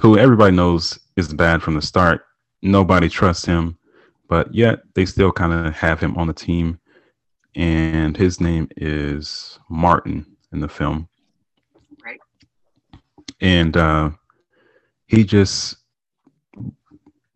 [0.00, 2.24] who everybody knows is bad from the start.
[2.62, 3.76] Nobody trusts him,
[4.28, 6.78] but yet they still kind of have him on the team.
[7.56, 11.08] And his name is Martin in the film
[12.04, 12.20] Right.
[13.40, 14.10] and uh,
[15.06, 15.75] he just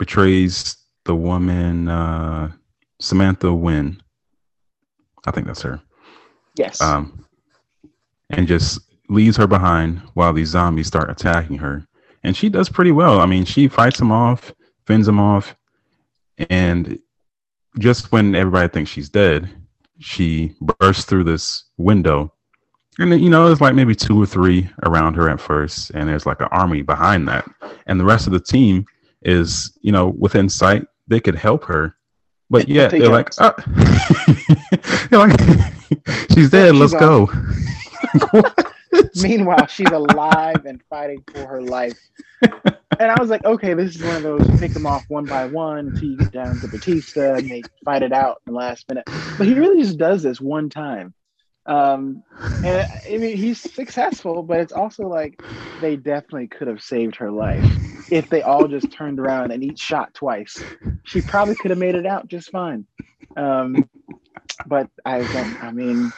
[0.00, 2.50] betrays the woman uh,
[3.00, 4.02] Samantha Win.
[5.26, 5.80] I think that's her.
[6.56, 6.80] Yes.
[6.80, 7.26] Um,
[8.30, 11.86] and just leaves her behind while these zombies start attacking her.
[12.24, 13.20] And she does pretty well.
[13.20, 14.54] I mean, she fights them off,
[14.86, 15.54] fends them off,
[16.48, 16.98] and
[17.78, 19.50] just when everybody thinks she's dead,
[19.98, 22.32] she bursts through this window.
[22.98, 26.26] And you know, there's like maybe two or three around her at first, and there's
[26.26, 27.46] like an army behind that.
[27.86, 28.86] And the rest of the team
[29.22, 30.86] is, you know, within sight.
[31.08, 31.96] They could help her.
[32.48, 32.88] But yeah, uh.
[32.90, 33.54] they're like, oh.
[35.10, 35.40] they're like,
[36.32, 37.30] she's dead, she's let's go.
[39.22, 41.98] Meanwhile, she's alive and fighting for her life.
[42.42, 45.46] And I was like, okay, this is one of those pick them off one by
[45.46, 48.88] one until you get down to Batista and they fight it out in the last
[48.88, 49.04] minute.
[49.38, 51.14] But he really just does this one time.
[51.66, 52.22] Um,
[52.64, 55.40] and I mean, he's successful, but it's also like
[55.80, 57.64] they definitely could have saved her life
[58.10, 60.62] if they all just turned around and each shot twice.
[61.04, 62.86] She probably could have made it out just fine.
[63.36, 63.88] Um,
[64.66, 66.12] but I don't, I mean,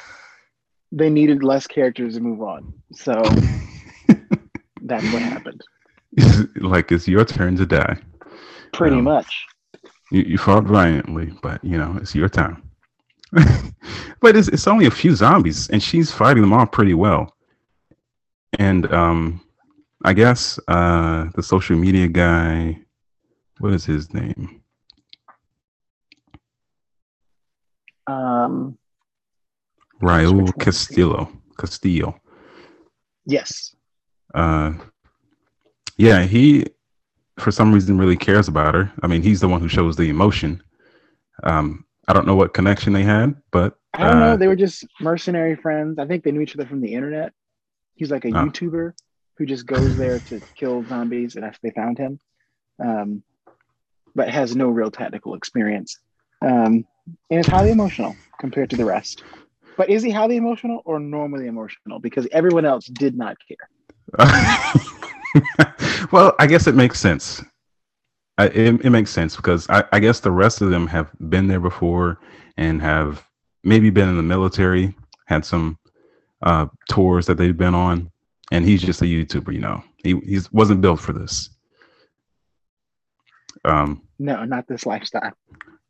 [0.91, 2.73] they needed less characters to move on.
[2.93, 3.23] So
[4.83, 5.63] that's what happened.
[6.57, 7.97] like it's your turn to die.
[8.73, 9.47] Pretty um, much.
[10.11, 12.63] You, you fought valiantly, but you know, it's your time.
[14.21, 17.35] but it's, it's only a few zombies and she's fighting them off pretty well.
[18.59, 19.41] And um
[20.05, 22.79] I guess uh the social media guy
[23.59, 24.63] what is his name?
[28.07, 28.79] Um
[30.03, 31.29] Raul Castillo.
[31.57, 32.21] Castillo.
[33.25, 33.75] Yes.
[34.35, 34.73] Uh,
[35.97, 36.67] yeah, he
[37.39, 38.93] for some reason really cares about her.
[39.03, 40.63] I mean, he's the one who shows the emotion.
[41.45, 44.37] Um, I don't know what connection they had, but I don't uh, know.
[44.37, 45.99] They were just mercenary friends.
[45.99, 47.33] I think they knew each other from the internet.
[47.95, 48.93] He's like a uh, YouTuber
[49.37, 52.19] who just goes there to kill zombies, and after they found him,
[52.83, 53.23] um,
[54.15, 55.99] but has no real technical experience,
[56.43, 56.85] um,
[57.31, 59.23] and is highly emotional compared to the rest.
[59.77, 61.99] But is he highly emotional or normally emotional?
[61.99, 63.69] Because everyone else did not care.
[66.13, 67.43] well, I guess it makes sense.
[68.43, 71.47] I, it, it, makes sense because I, I, guess the rest of them have been
[71.47, 72.19] there before
[72.57, 73.25] and have
[73.63, 75.79] maybe been in the military, had some
[76.43, 78.11] uh, tours that they've been on,
[78.51, 79.53] and he's just a YouTuber.
[79.53, 81.51] You know, he he wasn't built for this.
[83.65, 85.33] Um, no, not this lifestyle.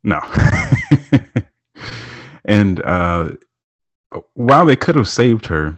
[0.03, 0.19] No.
[2.45, 3.31] and uh,
[4.35, 5.75] while they could have saved her,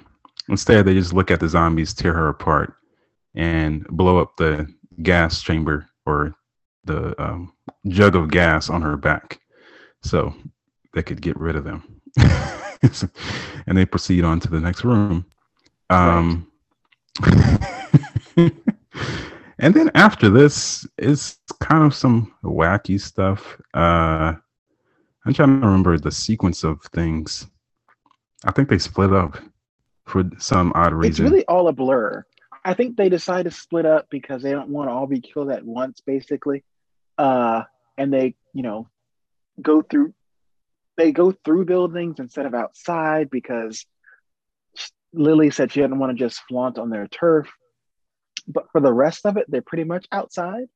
[0.49, 2.73] instead they just look at the zombies tear her apart
[3.33, 4.67] and blow up the
[5.03, 6.35] gas chamber or
[6.85, 7.53] the um,
[7.87, 9.39] jug of gas on her back,
[10.01, 10.33] so
[10.93, 12.01] they could get rid of them.
[13.67, 15.25] and they proceed on to the next room.
[15.89, 16.51] Um,
[18.37, 18.53] and
[19.73, 23.59] then after this is kind of some wacky stuff.
[23.73, 24.33] Uh,
[25.25, 27.47] I'm trying to remember the sequence of things.
[28.45, 29.37] I think they split up
[30.05, 31.25] for some odd reason.
[31.25, 32.23] It's really all a blur.
[32.63, 35.51] I think they decide to split up because they don't want to all be killed
[35.51, 36.63] at once, basically.
[37.17, 37.63] Uh,
[37.97, 38.89] and they, you know,
[39.62, 40.13] go through
[40.97, 43.86] they go through buildings instead of outside because
[45.13, 47.51] Lily said she didn't want to just flaunt on their turf.
[48.47, 50.67] But for the rest of it, they're pretty much outside.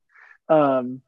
[0.48, 1.02] Um,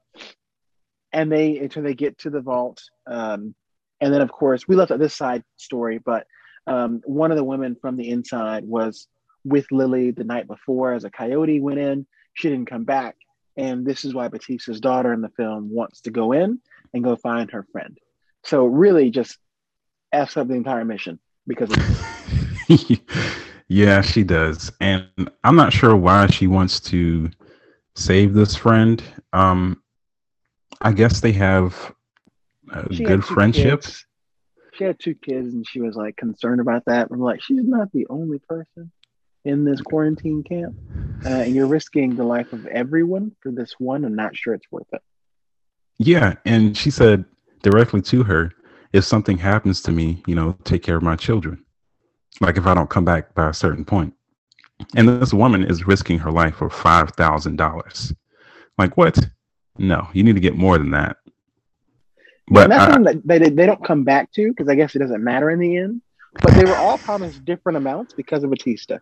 [1.12, 2.82] and they until they get to the vault.
[3.06, 3.54] Um,
[4.00, 6.26] and then of course we left out this side story, but
[6.66, 9.08] um, one of the women from the inside was
[9.44, 12.06] with Lily the night before as a coyote went in.
[12.34, 13.16] She didn't come back.
[13.56, 16.60] And this is why Batista's daughter in the film wants to go in
[16.94, 17.98] and go find her friend.
[18.44, 19.38] So really just
[20.12, 21.78] F's up the entire mission because of
[23.68, 24.72] Yeah, she does.
[24.80, 25.06] And
[25.44, 27.30] I'm not sure why she wants to
[27.94, 29.02] save this friend.
[29.32, 29.82] Um
[30.80, 31.94] I guess they have
[32.72, 33.82] a good friendship.
[33.82, 34.06] Kids
[34.74, 37.08] she had two kids and she was like concerned about that.
[37.10, 38.90] I'm like, she's not the only person
[39.44, 40.76] in this quarantine camp.
[41.24, 44.04] Uh, and you're risking the life of everyone for this one.
[44.04, 45.02] I'm not sure it's worth it.
[45.98, 46.34] Yeah.
[46.44, 47.24] And she said
[47.62, 48.52] directly to her,
[48.92, 51.64] if something happens to me, you know, take care of my children.
[52.40, 54.14] Like if I don't come back by a certain point.
[54.96, 58.14] And this woman is risking her life for $5,000.
[58.78, 59.18] Like, what?
[59.78, 61.18] No, you need to get more than that.
[62.48, 64.98] But yeah, that's something that they, they don't come back to because I guess it
[64.98, 66.02] doesn't matter in the end.
[66.40, 68.98] But they were all promised different amounts because of Batista.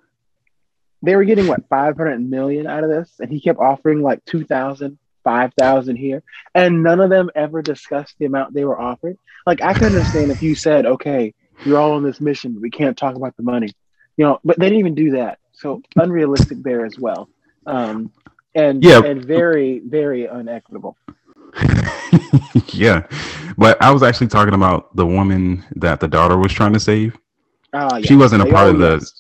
[1.03, 4.99] They were getting what 500 million out of this, and he kept offering like 2,000,
[5.25, 6.23] 5,000 here,
[6.55, 9.17] and none of them ever discussed the amount they were offered.
[9.47, 11.35] Like I can understand if you said, "Okay,
[11.65, 13.69] you're all on this mission, we can't talk about the money,"
[14.17, 15.39] you know, but they didn't even do that.
[15.53, 17.29] So unrealistic there as well.
[17.67, 18.13] Um,
[18.55, 19.03] and yeah.
[19.03, 20.97] and very very unequitable.
[22.67, 23.07] yeah,
[23.57, 27.17] but I was actually talking about the woman that the daughter was trying to save.
[27.73, 28.07] Oh, yeah.
[28.07, 29.11] She wasn't a part of the.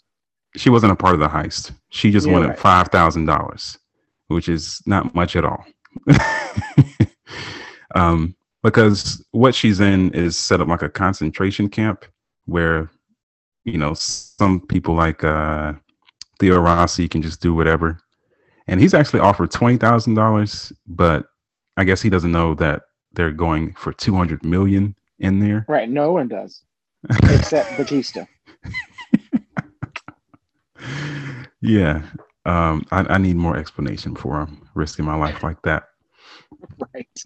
[0.56, 1.72] She wasn't a part of the heist.
[1.90, 2.58] She just yeah, wanted right.
[2.58, 3.78] five thousand dollars,
[4.28, 5.64] which is not much at all.
[7.94, 12.04] um, because what she's in is set up like a concentration camp
[12.44, 12.90] where,
[13.64, 15.72] you know, some people like uh,
[16.38, 17.98] Theo Rossi can just do whatever,
[18.66, 21.26] and he's actually offered twenty thousand dollars, but
[21.76, 22.82] I guess he doesn't know that
[23.12, 25.64] they're going for 200 million in there.
[25.68, 25.88] Right.
[25.88, 26.62] No one does
[27.24, 28.26] except Batista.
[31.60, 32.02] yeah.
[32.46, 35.84] Um, I, I, need more explanation for him risking my life like that.
[36.94, 37.22] Right.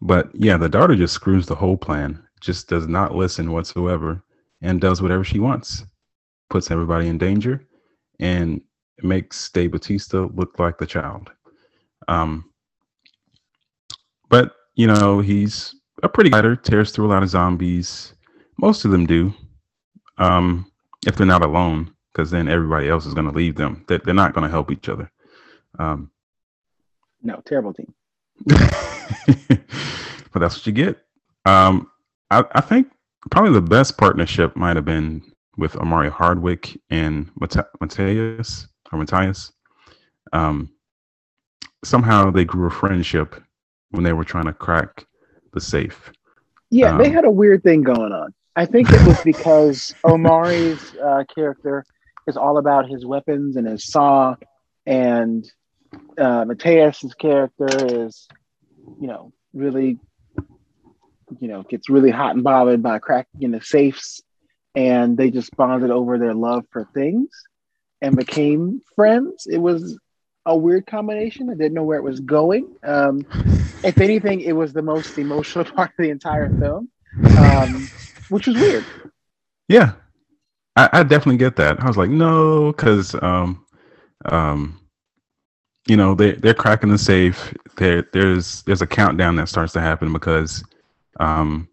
[0.00, 4.22] But yeah, the daughter just screws the whole plan, just does not listen whatsoever
[4.60, 5.84] and does whatever she wants,
[6.50, 7.64] puts everybody in danger,
[8.18, 8.60] and
[9.02, 11.30] makes Dave Batista look like the child.
[12.08, 12.50] Um,
[14.28, 18.14] but you know, he's a pretty fighter, tears through a lot of zombies.
[18.58, 19.32] Most of them do.
[20.18, 20.70] Um,
[21.06, 23.84] if they're not alone, because then everybody else is going to leave them.
[23.88, 25.10] That they're not going to help each other.
[25.78, 26.10] Um,
[27.22, 27.94] no, terrible team.
[28.46, 30.98] but that's what you get.
[31.44, 31.90] Um,
[32.30, 32.90] I, I, think
[33.30, 35.22] probably the best partnership might have been
[35.56, 37.30] with Omari Hardwick and
[37.80, 39.52] Matthias or Matthias.
[40.32, 40.70] Um,
[41.84, 43.42] somehow they grew a friendship
[43.90, 45.06] when they were trying to crack
[45.52, 46.12] the safe.
[46.70, 48.32] Yeah, um, they had a weird thing going on.
[48.56, 51.84] I think it was because Omari's uh, character
[52.26, 54.36] is all about his weapons and his saw,
[54.86, 55.50] and
[56.18, 58.28] uh, Mateus's character is,
[59.00, 59.98] you know, really,
[61.40, 64.22] you know, gets really hot and bothered by cracking into safes,
[64.74, 67.30] and they just bonded over their love for things
[68.00, 69.46] and became friends.
[69.50, 69.98] It was
[70.44, 71.50] a weird combination.
[71.50, 72.74] I didn't know where it was going.
[72.82, 73.24] Um,
[73.84, 76.88] if anything, it was the most emotional part of the entire film,
[77.38, 77.88] um,
[78.28, 78.84] which was weird.
[79.68, 79.92] Yeah,
[80.76, 81.80] I, I, definitely get that.
[81.80, 83.64] I was like, no, because um,
[84.26, 84.80] um,
[85.86, 87.54] you know they they're cracking the safe.
[87.76, 90.64] There there's there's a countdown that starts to happen because
[91.20, 91.68] um,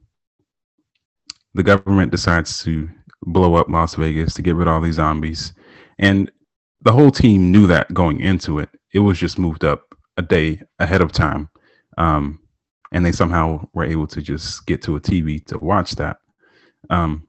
[1.54, 2.90] the government decides to
[3.24, 5.54] blow up Las Vegas to get rid of all these zombies,
[6.00, 6.32] and
[6.82, 8.70] the whole team knew that going into it.
[8.94, 9.84] It was just moved up
[10.18, 11.50] a day ahead of time.
[11.98, 12.40] Um,
[12.92, 16.18] and they somehow were able to just get to a TV to watch that.
[16.90, 17.28] Um,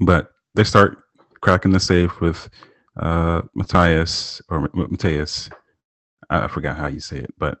[0.00, 0.98] but they start
[1.40, 2.48] cracking the safe with
[2.98, 5.50] uh, Matthias or Matthias.
[6.30, 7.58] I forgot how you say it, but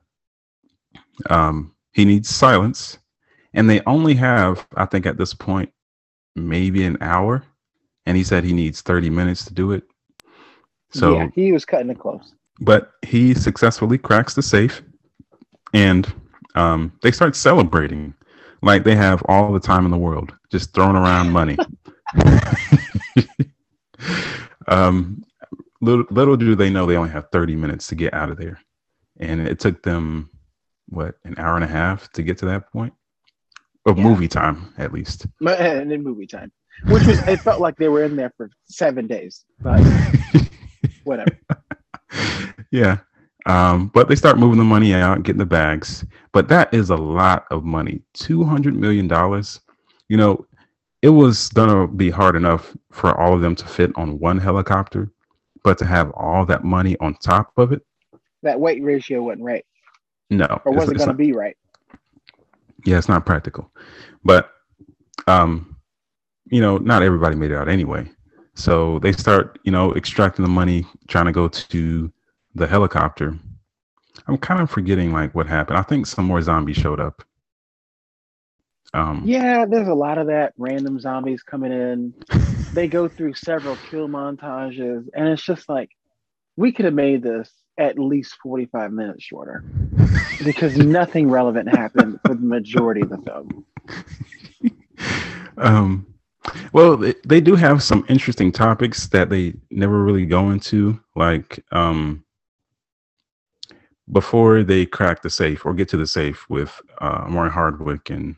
[1.30, 2.98] um, he needs silence.
[3.54, 5.72] And they only have, I think, at this point,
[6.36, 7.44] maybe an hour.
[8.06, 9.84] And he said he needs 30 minutes to do it.
[10.90, 12.34] So yeah, he was cutting it close.
[12.60, 14.82] But he successfully cracks the safe,
[15.74, 16.12] and
[16.54, 18.14] um, they start celebrating
[18.62, 21.56] like they have all the time in the world, just throwing around money.
[24.68, 25.22] um,
[25.80, 28.60] little, little do they know they only have 30 minutes to get out of there,
[29.18, 30.30] and it took them
[30.88, 32.92] what an hour and a half to get to that point
[33.86, 34.04] of yeah.
[34.04, 35.26] movie time, at least.
[35.40, 36.52] And in movie time,
[36.86, 39.82] which was it felt like they were in there for seven days, but
[41.04, 41.38] whatever.
[42.70, 42.98] yeah.
[43.46, 46.04] Um, but they start moving the money out, getting the bags.
[46.38, 48.00] But that is a lot of money.
[48.16, 49.08] $200 million.
[50.08, 50.46] You know,
[51.02, 55.10] it was gonna be hard enough for all of them to fit on one helicopter,
[55.64, 57.82] but to have all that money on top of it.
[58.44, 59.66] That weight ratio wasn't right.
[60.30, 60.46] No.
[60.64, 61.56] Or was it gonna not, be right?
[62.84, 63.72] Yeah, it's not practical.
[64.22, 64.52] But
[65.26, 65.74] um,
[66.52, 68.08] you know, not everybody made it out anyway.
[68.54, 72.12] So they start, you know, extracting the money, trying to go to
[72.54, 73.36] the helicopter.
[74.26, 75.78] I'm kind of forgetting like what happened.
[75.78, 77.22] I think some more zombies showed up.
[78.94, 80.54] Um, yeah, there's a lot of that.
[80.56, 82.14] Random zombies coming in.
[82.72, 85.90] they go through several kill montages, and it's just like
[86.56, 89.62] we could have made this at least 45 minutes shorter
[90.44, 93.64] because nothing relevant happened for the majority of the film.
[95.58, 96.06] Um,
[96.72, 102.24] well, they do have some interesting topics that they never really go into, like um,
[104.12, 108.36] before they crack the safe or get to the safe with uh, Hardwick and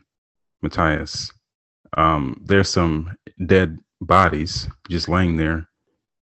[0.61, 1.31] Matthias.
[1.97, 3.15] Um, there's some
[3.45, 5.67] dead bodies just laying there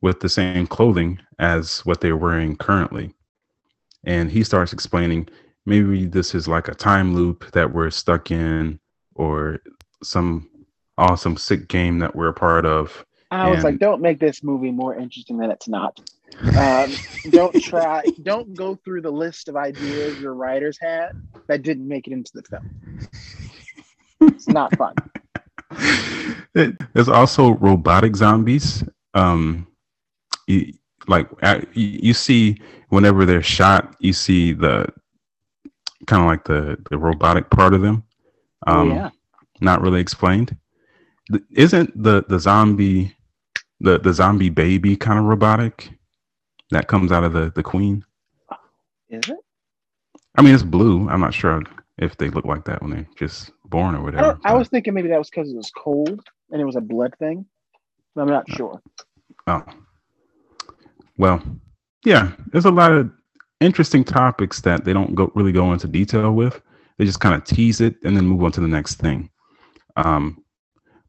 [0.01, 3.13] with the same clothing as what they're wearing currently.
[4.05, 5.27] And he starts explaining
[5.65, 8.79] maybe this is like a time loop that we're stuck in,
[9.15, 9.59] or
[10.01, 10.49] some
[10.97, 13.05] awesome sick game that we're a part of.
[13.31, 15.99] I was and, like, don't make this movie more interesting than it's not.
[16.57, 16.93] Um,
[17.31, 18.03] don't try.
[18.23, 21.11] Don't go through the list of ideas your writers had
[21.47, 23.07] that didn't make it into the film.
[24.21, 24.95] It's not fun.
[26.53, 28.83] There's also robotic zombies.
[29.13, 29.67] Um,
[30.47, 30.73] you,
[31.07, 31.27] like
[31.73, 34.87] you see whenever they're shot, you see the
[36.07, 38.03] kind of like the the robotic part of them.
[38.67, 39.09] Oh, um, yeah.
[39.61, 40.55] Not really explained.
[41.51, 43.15] Isn't the the zombie
[43.79, 45.91] the the zombie baby kind of robotic
[46.71, 48.03] that comes out of the the queen?
[49.09, 49.37] Is it?
[50.37, 51.09] I mean, it's blue.
[51.09, 51.63] I'm not sure
[51.97, 54.39] if they look like that when they're just born or whatever.
[54.45, 56.81] I, I was thinking maybe that was because it was cold and it was a
[56.81, 57.45] blood thing.
[58.15, 58.55] I'm not oh.
[58.55, 58.81] sure.
[59.47, 59.63] Oh,
[61.17, 61.41] well,
[62.05, 63.11] yeah, there's a lot of
[63.59, 66.61] interesting topics that they don't go really go into detail with.
[66.97, 69.29] They just kind of tease it and then move on to the next thing.
[69.95, 70.43] Um,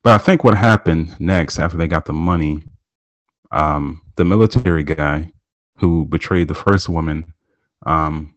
[0.03, 2.63] but I think what happened next after they got the money,
[3.53, 5.33] um, the military guy
[5.81, 7.33] who betrayed the first woman,
[7.87, 8.35] um,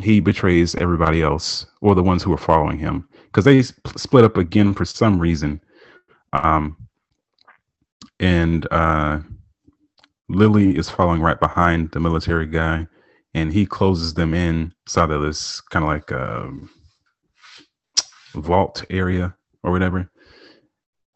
[0.00, 4.36] he betrays everybody else or the ones who were following him because they split up
[4.36, 5.60] again for some reason.
[6.32, 6.76] Um,
[8.20, 9.20] and uh,
[10.28, 12.86] Lily is following right behind the military guy,
[13.34, 16.70] and he closes them in side of this kind of like a um,
[18.34, 20.10] vault area or whatever.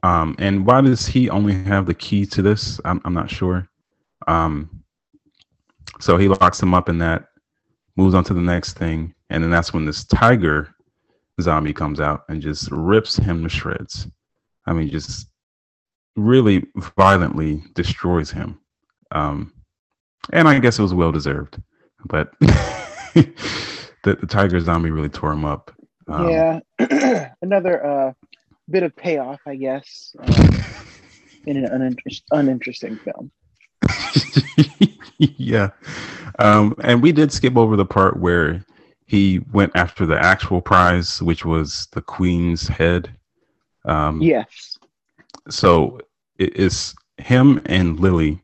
[0.02, 2.80] Um, and why does he only have the key to this?
[2.84, 3.68] I'm, I'm not sure.
[4.26, 4.83] Um,
[6.00, 7.26] so he locks him up in that,
[7.96, 10.74] moves on to the next thing, and then that's when this tiger
[11.40, 14.08] zombie comes out and just rips him to shreds.
[14.66, 15.28] I mean, just
[16.16, 16.66] really
[16.96, 18.60] violently destroys him.
[19.10, 19.52] Um,
[20.32, 21.60] and I guess it was well deserved,
[22.06, 23.32] but the,
[24.04, 25.70] the tiger zombie really tore him up.
[26.08, 26.60] Um, yeah,
[27.42, 28.12] another uh,
[28.70, 30.62] bit of payoff, I guess, uh,
[31.46, 33.30] in an uninterest- uninteresting film.
[35.18, 35.70] yeah,
[36.38, 38.64] um, and we did skip over the part where
[39.06, 43.14] he went after the actual prize, which was the queen's head.
[43.84, 44.78] Um, yes.
[45.50, 46.00] So
[46.38, 48.40] it is him and Lily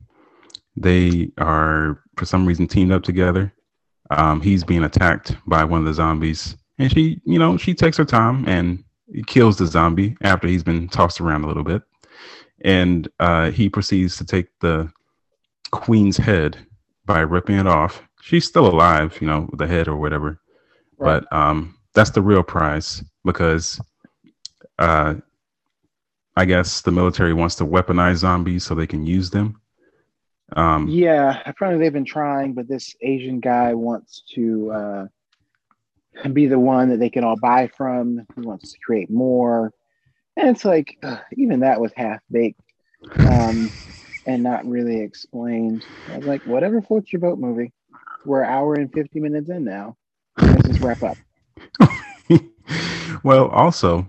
[0.77, 3.53] they are for some reason teamed up together.
[4.11, 7.97] Um, he's being attacked by one of the zombies, and she, you know, she takes
[7.97, 8.83] her time and
[9.27, 11.83] kills the zombie after he's been tossed around a little bit,
[12.63, 14.91] and uh, he proceeds to take the
[15.71, 16.59] queen's head
[17.05, 18.03] by ripping it off.
[18.23, 20.41] She's still alive, you know, the head or whatever,
[20.99, 21.23] right.
[21.23, 23.81] but um, that's the real prize because
[24.79, 25.15] uh,
[26.37, 29.61] I guess the military wants to weaponize zombies so they can use them.
[30.57, 35.07] Um, yeah, apparently they've been trying, but this Asian guy wants to uh,
[36.33, 38.27] be the one that they can all buy from.
[38.35, 39.73] He wants to create more,
[40.37, 42.61] and it's like uh, even that was half baked
[43.19, 43.71] um,
[44.27, 45.85] and not really explained.
[46.13, 47.73] I was like, whatever floats your boat, movie.
[48.25, 49.97] We're an hour and fifty minutes in now.
[50.39, 51.17] Let's just wrap up.
[53.23, 54.07] well, also,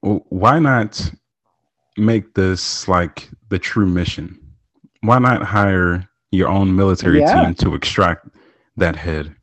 [0.00, 1.10] why not
[1.96, 4.40] make this like the true mission?
[5.02, 7.44] why not hire your own military yeah.
[7.44, 8.28] team to extract
[8.76, 9.34] that head?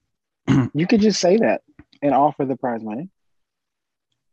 [0.74, 1.62] you could just say that
[2.02, 3.10] and offer the prize money.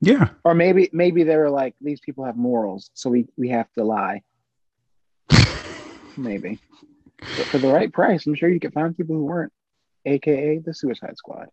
[0.00, 0.28] Yeah.
[0.44, 3.84] Or maybe maybe they were like, these people have morals, so we, we have to
[3.84, 4.22] lie.
[6.16, 6.58] Maybe.
[7.18, 9.52] But for the right price, I'm sure you could find people who weren't,
[10.04, 11.48] aka the Suicide Squad.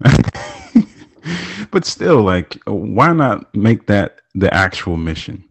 [1.70, 5.44] but still, like, why not make that the actual mission?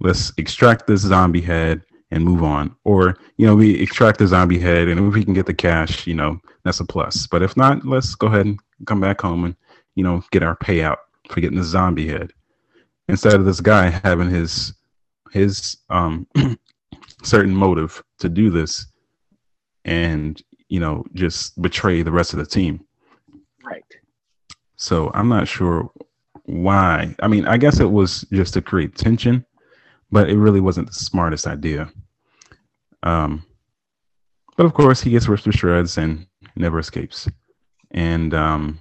[0.00, 2.76] Let's extract this zombie head and move on.
[2.84, 6.06] Or, you know, we extract the zombie head and if we can get the cash,
[6.06, 7.26] you know, that's a plus.
[7.26, 9.56] But if not, let's go ahead and come back home and,
[9.94, 10.98] you know, get our payout
[11.28, 12.32] for getting the zombie head.
[13.08, 14.74] Instead of this guy having his
[15.32, 16.26] his um
[17.22, 18.86] certain motive to do this
[19.84, 22.84] and, you know, just betray the rest of the team.
[23.64, 23.84] Right.
[24.76, 25.90] So I'm not sure
[26.44, 27.14] why.
[27.20, 29.44] I mean, I guess it was just to create tension,
[30.10, 31.90] but it really wasn't the smartest idea.
[33.02, 33.44] Um,
[34.56, 37.28] but of course, he gets ripped to shreds and never escapes.
[37.92, 38.78] And um,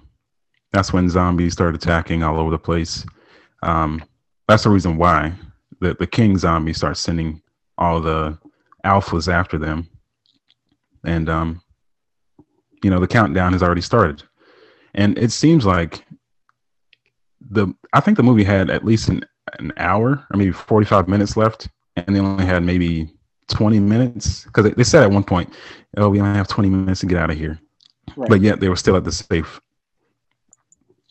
[0.71, 3.05] that's when zombies start attacking all over the place.
[3.63, 4.03] Um,
[4.47, 5.33] that's the reason why
[5.79, 7.41] the, the king zombie starts sending
[7.81, 8.37] all the
[8.85, 9.89] alphas after them.
[11.03, 11.61] And, um,
[12.83, 14.23] you know, the countdown has already started.
[14.93, 16.05] And it seems like
[17.49, 19.25] the, I think the movie had at least an,
[19.57, 21.69] an hour or maybe 45 minutes left.
[21.95, 23.11] And they only had maybe
[23.47, 25.53] 20 minutes because they, they, said at one point,
[25.97, 27.59] "Oh, we only have 20 minutes to get out of here,"
[28.15, 28.29] right.
[28.29, 29.59] but yet they were still at the safe.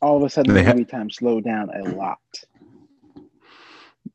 [0.01, 2.18] All of a sudden, the movie time slowed down a lot.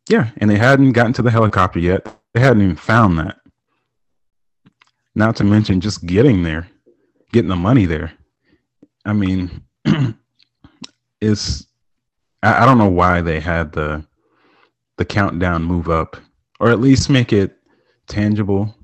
[0.09, 2.07] Yeah, and they hadn't gotten to the helicopter yet.
[2.35, 3.37] They hadn't even found that.
[5.15, 6.67] Not to mention just getting there,
[7.31, 8.11] getting the money there.
[9.05, 9.63] I mean,
[11.21, 11.65] it's
[12.43, 14.05] I, I don't know why they had the
[14.97, 16.17] the countdown move up,
[16.59, 17.57] or at least make it
[18.07, 18.75] tangible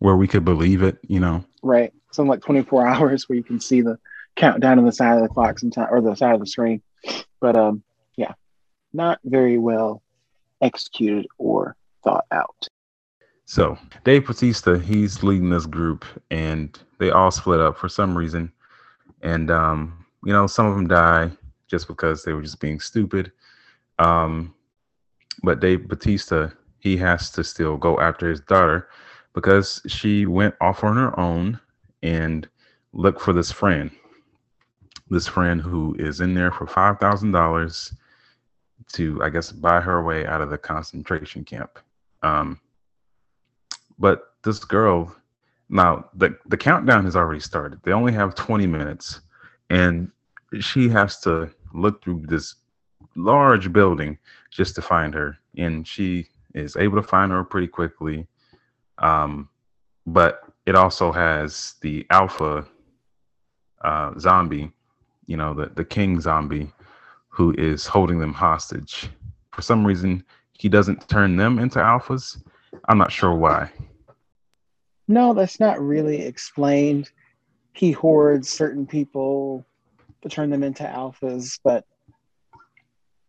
[0.00, 1.42] where we could believe it, you know.
[1.62, 1.94] Right.
[2.12, 3.98] Some like 24 hours where you can see the
[4.36, 6.82] countdown on the side of the clock sometimes or the side of the screen.
[7.40, 7.82] But um
[8.18, 8.34] yeah,
[8.92, 10.02] not very well
[10.60, 12.68] executed or thought out.
[13.50, 18.52] So Dave Batista, he's leading this group and they all split up for some reason.
[19.22, 21.32] And um, you know, some of them die
[21.66, 23.32] just because they were just being stupid.
[23.98, 24.54] Um,
[25.42, 28.88] but Dave Batista, he has to still go after his daughter
[29.32, 31.58] because she went off on her own
[32.04, 32.48] and
[32.92, 33.90] look for this friend.
[35.08, 37.92] This friend who is in there for five thousand dollars
[38.92, 41.80] to, I guess, buy her way out of the concentration camp.
[42.22, 42.60] Um,
[44.00, 45.14] but this girl,
[45.68, 47.80] now the the countdown has already started.
[47.84, 49.20] They only have twenty minutes,
[49.68, 50.10] and
[50.58, 52.56] she has to look through this
[53.14, 54.18] large building
[54.50, 58.26] just to find her, and she is able to find her pretty quickly.
[58.98, 59.48] Um,
[60.06, 62.66] but it also has the alpha
[63.82, 64.72] uh, zombie,
[65.26, 66.72] you know, the, the king zombie
[67.28, 69.08] who is holding them hostage.
[69.52, 72.42] For some reason, he doesn't turn them into alphas.
[72.88, 73.70] I'm not sure why.
[75.10, 77.10] No, that's not really explained.
[77.72, 79.66] He hoards certain people
[80.22, 81.84] to turn them into alphas, but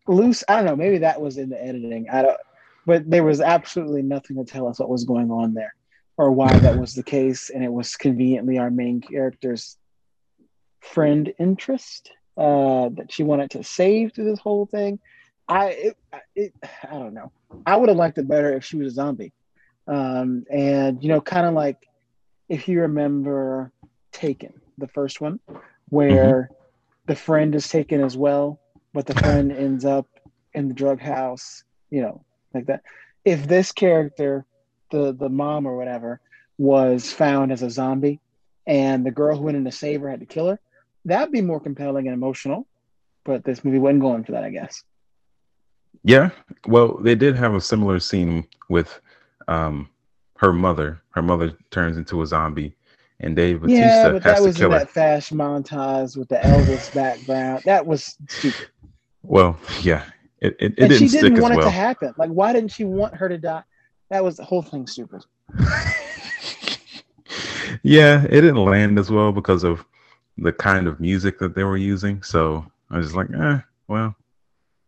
[0.08, 0.44] loose.
[0.48, 0.76] I don't know.
[0.76, 2.08] Maybe that was in the editing.
[2.08, 2.38] I don't.
[2.86, 5.74] But there was absolutely nothing to tell us what was going on there
[6.18, 9.76] or why that was the case, and it was conveniently our main character's
[10.82, 15.00] friend interest uh, that she wanted to save through this whole thing.
[15.48, 15.98] I it,
[16.36, 16.54] it
[16.88, 17.32] I don't know.
[17.66, 19.34] I would have liked it better if she was a zombie,
[19.92, 21.88] um, and you know, kind of like
[22.48, 23.72] if you remember
[24.12, 25.40] Taken, the first one,
[25.90, 26.54] where mm-hmm.
[27.08, 28.60] the friend is taken as well,
[28.94, 30.06] but the friend ends up
[30.54, 31.64] in the drug house.
[31.90, 32.84] You know, like that.
[33.24, 34.46] If this character
[34.92, 36.20] the the mom or whatever
[36.58, 38.20] was found as a zombie,
[38.68, 40.60] and the girl who went in to save her had to kill her,
[41.06, 42.68] that'd be more compelling and emotional.
[43.24, 44.84] But this movie wasn't going for that, I guess.
[46.04, 46.32] Yeah,
[46.68, 49.00] well, they did have a similar scene with
[49.52, 49.90] um,
[50.38, 51.02] her mother.
[51.12, 52.76] Her mother turns into a zombie,
[53.20, 57.64] and Dave Batista yeah, but that was in that fast montage with the Elvis background.
[57.66, 58.68] That was stupid.
[59.24, 60.06] Well, yeah,
[60.40, 61.68] it it, it and didn't she didn't want it well.
[61.68, 62.14] to happen.
[62.18, 63.64] Like, why didn't she want her to die?
[64.10, 65.24] That was the whole thing stupid.
[67.84, 69.86] yeah, it didn't land as well because of
[70.38, 72.24] the kind of music that they were using.
[72.24, 74.16] So I was like, eh, well,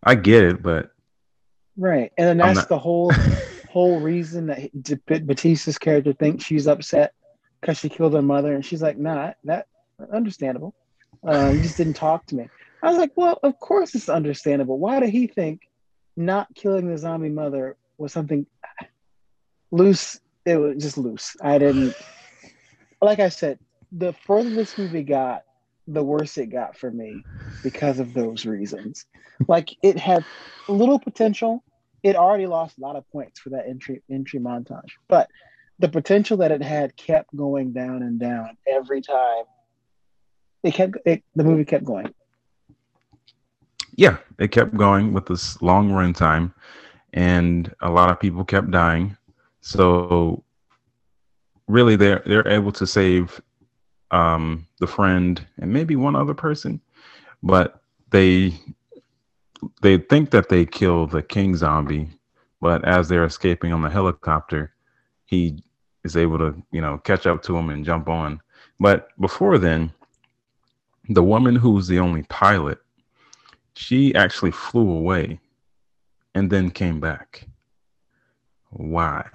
[0.04, 0.92] I get it, but
[1.78, 2.12] right.
[2.18, 2.70] And then that's not...
[2.70, 3.12] the whole
[3.74, 4.70] whole reason that
[5.26, 7.14] Batista's character thinks she's upset
[7.60, 9.66] because she killed her mother, and she's like, nah, that
[10.14, 10.74] understandable.
[11.28, 12.50] Uh, you just didn't talk to me.
[12.82, 14.78] I was like, well, of course it's understandable.
[14.78, 15.62] Why did he think
[16.16, 18.46] not killing the zombie mother was something
[19.72, 20.20] loose.
[20.46, 21.36] It was just loose.
[21.42, 21.96] I didn't.
[23.02, 23.60] Like I said,
[23.92, 25.42] the further this movie got,
[25.88, 27.26] the worse it got for me
[27.64, 29.06] because of those reasons.
[29.48, 30.26] Like it had
[30.68, 31.64] little potential.
[32.04, 35.30] It already lost a lot of points for that entry entry montage, but
[35.80, 39.46] the potential that it had kept going down and down every time.
[40.64, 42.14] It kept it, the movie kept going.
[43.96, 46.54] Yeah, it kept going with this long run time,
[47.14, 49.18] and a lot of people kept dying.
[49.62, 50.44] So
[51.68, 53.42] really, they're they're able to save
[54.12, 56.80] um, the friend and maybe one other person,
[57.42, 58.54] but they
[59.82, 62.10] they think that they kill the king zombie,
[62.62, 64.74] but as they're escaping on the helicopter,
[65.26, 65.64] he
[66.04, 68.42] is able to you know catch up to him and jump on.
[68.80, 69.92] But before then,
[71.10, 72.80] the woman who's the only pilot,
[73.76, 75.40] she actually flew away
[76.36, 77.48] and then came back.
[78.70, 79.26] Why?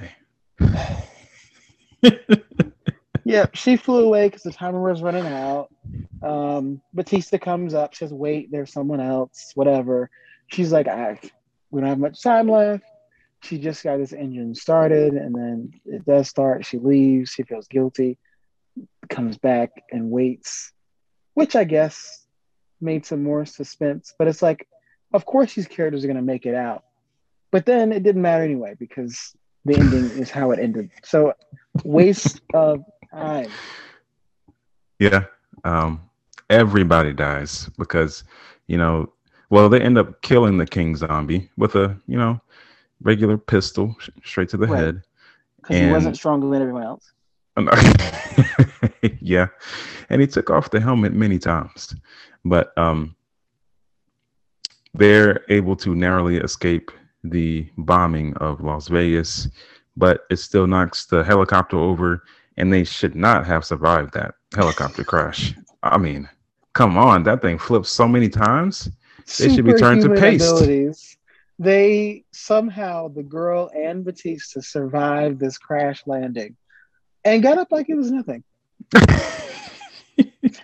[3.28, 5.68] yeah, she flew away because the timer was running out.
[6.22, 10.08] Um, Batista comes up, She says, "Wait, there's someone else." Whatever.
[10.46, 11.20] She's like, "I,
[11.70, 12.84] we don't have much time left."
[13.42, 16.64] She just got this engine started, and then it does start.
[16.64, 17.30] She leaves.
[17.30, 18.16] She feels guilty.
[19.10, 20.72] Comes back and waits,
[21.34, 22.26] which I guess
[22.80, 24.14] made some more suspense.
[24.18, 24.66] But it's like,
[25.12, 26.82] of course, these characters are going to make it out.
[27.50, 30.90] But then it didn't matter anyway because the ending is how it ended.
[31.04, 31.34] So
[31.84, 33.50] waste of time.
[34.98, 35.24] Yeah.
[35.64, 36.00] Um,
[36.50, 38.24] everybody dies because,
[38.66, 39.12] you know,
[39.50, 42.40] well, they end up killing the king zombie with a, you know,
[43.02, 44.78] regular pistol straight to the right.
[44.78, 45.02] head.
[45.56, 47.12] Because he wasn't stronger than everyone else.
[49.20, 49.48] yeah,
[50.10, 51.94] and he took off the helmet many times,
[52.44, 53.16] but um,
[54.94, 56.90] they're able to narrowly escape
[57.24, 59.48] the bombing of Las Vegas,
[59.96, 62.22] but it still knocks the helicopter over,
[62.58, 65.54] and they should not have survived that helicopter crash.
[65.82, 66.28] I mean,
[66.74, 68.90] come on, that thing flips so many times.
[69.38, 70.50] They should be turned to paste.
[70.50, 71.16] Abilities.
[71.60, 76.56] They somehow the girl and Batista survived this crash landing
[77.24, 78.42] and got up like it was nothing.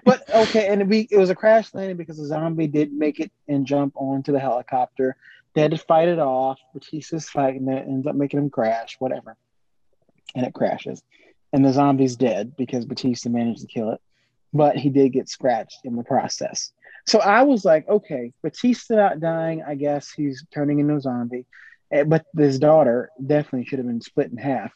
[0.04, 3.30] but okay, and it, it was a crash landing because the zombie did make it
[3.48, 5.16] and jump onto the helicopter.
[5.54, 6.58] They had to fight it off.
[6.74, 9.36] Batista's fighting it, ends up making him crash, whatever.
[10.34, 11.02] And it crashes.
[11.54, 14.00] And the zombie's dead because Batista managed to kill it.
[14.52, 16.72] But he did get scratched in the process.
[17.06, 19.62] So I was like, okay, Batista not dying.
[19.62, 21.46] I guess he's turning into a zombie.
[21.92, 24.72] Eh, but his daughter definitely should have been split in half.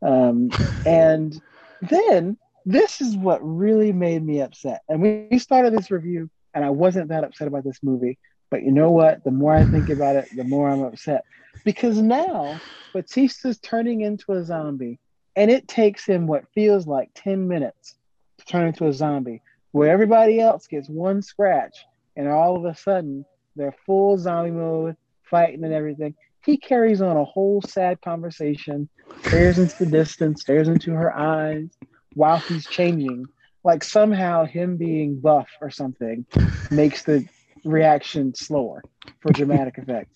[0.00, 0.48] Um,
[0.86, 1.38] and
[1.82, 4.80] then this is what really made me upset.
[4.88, 8.16] And we started this review, and I wasn't that upset about this movie.
[8.50, 9.22] But you know what?
[9.24, 11.24] The more I think about it, the more I'm upset.
[11.66, 12.58] Because now
[12.94, 14.98] Batista's turning into a zombie,
[15.36, 17.96] and it takes him what feels like 10 minutes
[18.38, 21.76] to turn into a zombie, where everybody else gets one scratch,
[22.16, 23.24] and all of a sudden
[23.56, 26.14] they're full zombie mode, fighting and everything.
[26.44, 28.88] He carries on a whole sad conversation,
[29.26, 31.70] stares into the distance, stares into her eyes
[32.14, 33.26] while he's changing.
[33.64, 36.26] Like somehow him being buff or something
[36.70, 37.26] makes the
[37.64, 38.82] reaction slower
[39.20, 40.10] for dramatic effect.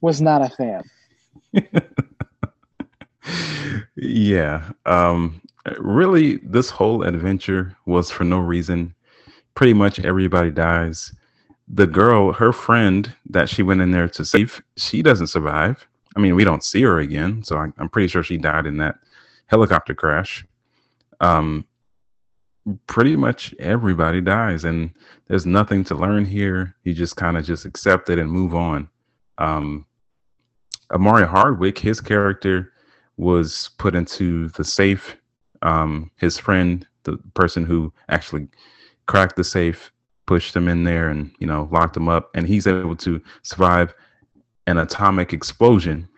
[0.00, 0.82] Was not a fan.
[4.04, 4.70] yeah.
[4.86, 5.40] Um
[5.78, 8.94] really this whole adventure was for no reason.
[9.54, 11.12] Pretty much everybody dies.
[11.68, 15.86] The girl, her friend that she went in there to save, she doesn't survive.
[16.16, 18.76] I mean, we don't see her again, so I, I'm pretty sure she died in
[18.78, 18.96] that
[19.46, 20.44] helicopter crash.
[21.20, 21.64] Um,
[22.86, 24.90] pretty much everybody dies and
[25.28, 28.88] there's nothing to learn here you just kind of just accept it and move on
[29.36, 29.84] um
[30.90, 32.72] omari hardwick his character
[33.16, 35.16] was put into the safe.
[35.62, 38.48] Um his friend the person who actually
[39.06, 39.92] cracked the safe
[40.26, 42.30] pushed him in there and you know locked him up.
[42.34, 43.94] And he's able to survive
[44.66, 46.08] an atomic explosion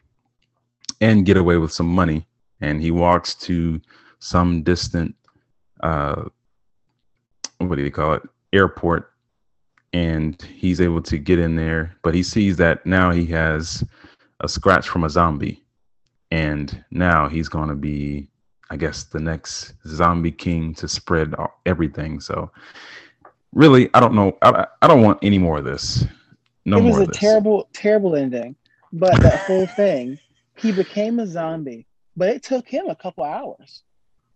[1.01, 2.27] and get away with some money.
[2.61, 3.81] And he walks to
[4.19, 5.15] some distant
[5.83, 6.25] uh
[7.59, 8.23] what do you call it?
[8.53, 9.13] Airport.
[9.93, 13.85] And he's able to get in there but he sees that now he has
[14.41, 15.66] a scratch from a zombie
[16.31, 18.29] and now he's going to be
[18.71, 22.51] i guess the next zombie king to spread everything so
[23.53, 26.05] really i don't know i, I don't want any more of this
[26.65, 28.57] no it was a terrible terrible ending
[28.93, 30.19] but that whole thing
[30.57, 33.83] he became a zombie but it took him a couple hours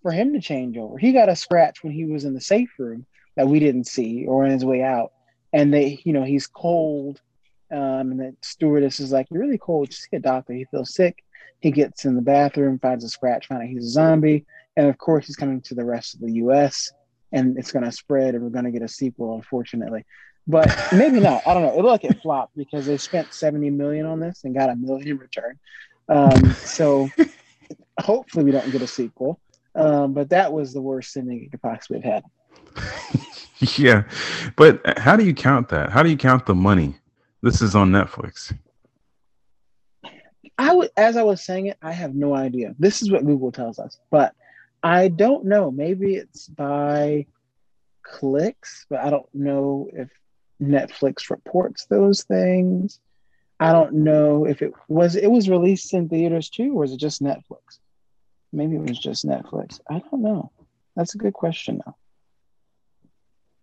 [0.03, 0.99] for him to change over.
[0.99, 4.27] He got a scratch when he was in the safe room that we didn't see
[4.27, 5.13] or on his way out.
[5.53, 7.21] And they, you know, he's cold.
[7.73, 9.91] Um, and the stewardess is like, You're really cold.
[9.91, 10.53] Just get a doctor.
[10.53, 11.23] He feels sick.
[11.61, 14.47] He gets in the bathroom, finds a scratch, finds out he's a zombie.
[14.77, 16.93] And of course, he's coming to the rest of the US
[17.33, 20.05] and it's going to spread and we're going to get a sequel, unfortunately.
[20.47, 21.47] But maybe not.
[21.47, 21.73] I don't know.
[21.73, 24.77] It looked like it flopped because they spent 70 million on this and got a
[24.77, 25.59] million return.
[26.09, 27.09] Um, so
[28.01, 29.39] hopefully we don't get a sequel.
[29.75, 33.21] Um, but that was the worst ending you could possibly have had.
[33.79, 34.03] yeah,
[34.57, 35.91] but how do you count that?
[35.91, 36.97] How do you count the money?
[37.43, 38.53] This is on Netflix.
[40.61, 42.75] I would, as I was saying it, I have no idea.
[42.79, 44.35] This is what Google tells us, but
[44.83, 45.71] I don't know.
[45.71, 47.25] Maybe it's by
[48.03, 50.11] clicks, but I don't know if
[50.61, 53.01] Netflix reports those things.
[53.59, 57.01] I don't know if it was it was released in theaters too, or is it
[57.01, 57.79] just Netflix?
[58.53, 59.81] Maybe it was just Netflix.
[59.89, 60.53] I don't know.
[60.95, 61.97] That's a good question now.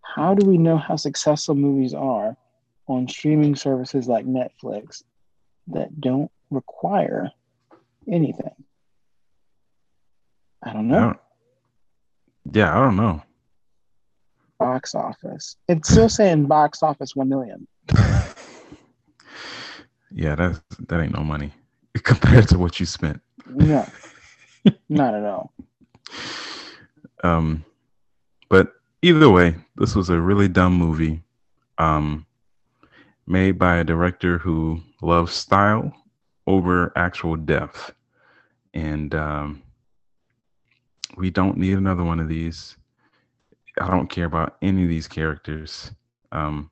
[0.02, 2.36] How do we know how successful movies are
[2.88, 5.04] on streaming services like Netflix
[5.68, 7.30] that don't require
[8.10, 8.50] anything?
[10.62, 10.96] I don't know.
[10.96, 11.18] I don't,
[12.52, 13.22] yeah, I don't know.
[14.58, 15.56] Box office.
[15.68, 17.66] It's still saying box office 1 million.
[20.10, 21.52] yeah, that that ain't no money
[22.02, 23.20] compared to what you spent.
[23.46, 23.86] No.
[24.88, 25.52] Not at all.
[27.22, 27.64] Um,
[28.48, 28.72] but
[29.02, 31.22] either way, this was a really dumb movie.
[31.78, 32.26] Um,
[33.26, 35.94] made by a director who loves style
[36.48, 37.92] over actual depth,
[38.72, 39.62] and um,
[41.16, 42.76] we don't need another one of these.
[43.80, 45.92] I don't care about any of these characters.
[46.32, 46.70] Um,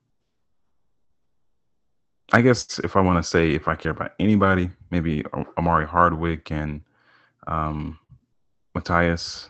[2.32, 5.24] I guess if I want to say if I care about anybody, maybe
[5.58, 6.80] Omari Hardwick and
[7.46, 7.98] um,
[8.74, 9.48] Matthias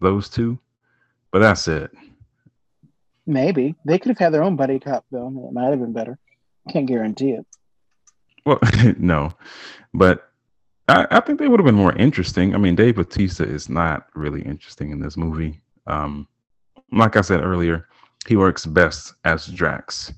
[0.00, 0.58] those two,
[1.30, 1.90] but that's it.
[3.26, 5.38] Maybe they could have had their own buddy cop film.
[5.38, 6.18] It might have been better.
[6.68, 7.46] Can't guarantee it.
[8.44, 8.58] Well,
[8.98, 9.32] no,
[9.94, 10.30] but
[10.88, 12.54] I, I, think they would have been more interesting.
[12.54, 15.60] I mean, Dave Bautista is not really interesting in this movie.
[15.86, 16.26] Um,
[16.90, 17.88] like I said earlier,
[18.26, 20.12] he works best as Drax.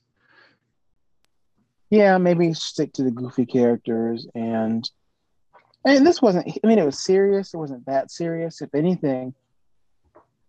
[1.90, 4.88] Yeah, maybe stick to the goofy characters and
[5.86, 8.60] and this wasn't I mean it was serious, it wasn't that serious.
[8.62, 9.34] If anything,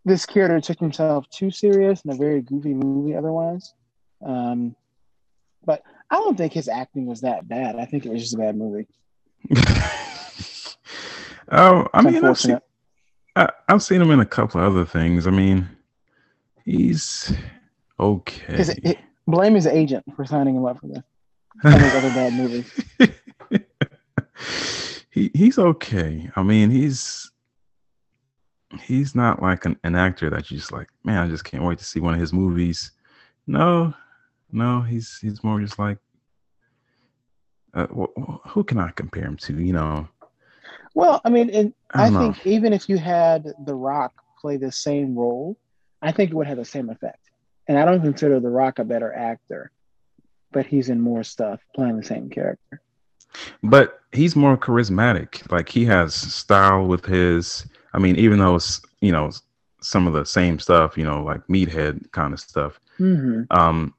[0.06, 3.74] this character took himself too serious in a very goofy movie otherwise.
[4.26, 4.76] Um
[5.66, 7.76] but I don't think his acting was that bad.
[7.76, 8.88] I think it was just a bad movie.
[11.52, 12.60] oh, I mean, I've seen,
[13.36, 15.28] I, have seen him in a couple of other things.
[15.28, 15.68] I mean,
[16.64, 17.34] he's
[18.00, 18.56] okay.
[18.56, 18.98] His, it,
[19.28, 21.04] blame his agent for signing him up for this.
[21.64, 22.70] other bad movies.
[25.10, 26.30] he he's okay.
[26.36, 27.32] I mean, he's
[28.82, 31.80] he's not like an, an actor that you just like, man, I just can't wait
[31.80, 32.92] to see one of his movies.
[33.48, 33.94] No,
[34.56, 35.98] no, he's he's more just like,
[37.74, 39.60] uh, who can I compare him to?
[39.62, 40.08] You know.
[40.94, 45.14] Well, I mean, I, I think even if you had The Rock play the same
[45.14, 45.58] role,
[46.02, 47.20] I think it would have the same effect.
[47.68, 49.72] And I don't consider The Rock a better actor,
[50.54, 52.82] but he's in more stuff playing the same character.
[53.62, 55.52] But he's more charismatic.
[55.52, 57.68] Like he has style with his.
[57.94, 59.32] I mean, even though it's you know
[59.82, 62.80] some of the same stuff, you know, like meathead kind of stuff.
[63.00, 63.44] Mm-hmm.
[63.52, 63.94] Um,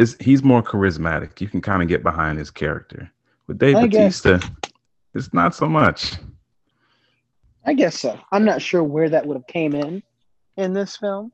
[0.00, 1.40] is he's more charismatic.
[1.40, 3.10] You can kind of get behind his character.
[3.46, 4.72] With Dave I Bautista, guess.
[5.14, 6.14] it's not so much.
[7.66, 8.18] I guess so.
[8.32, 10.02] I'm not sure where that would have came in
[10.56, 11.32] in this film.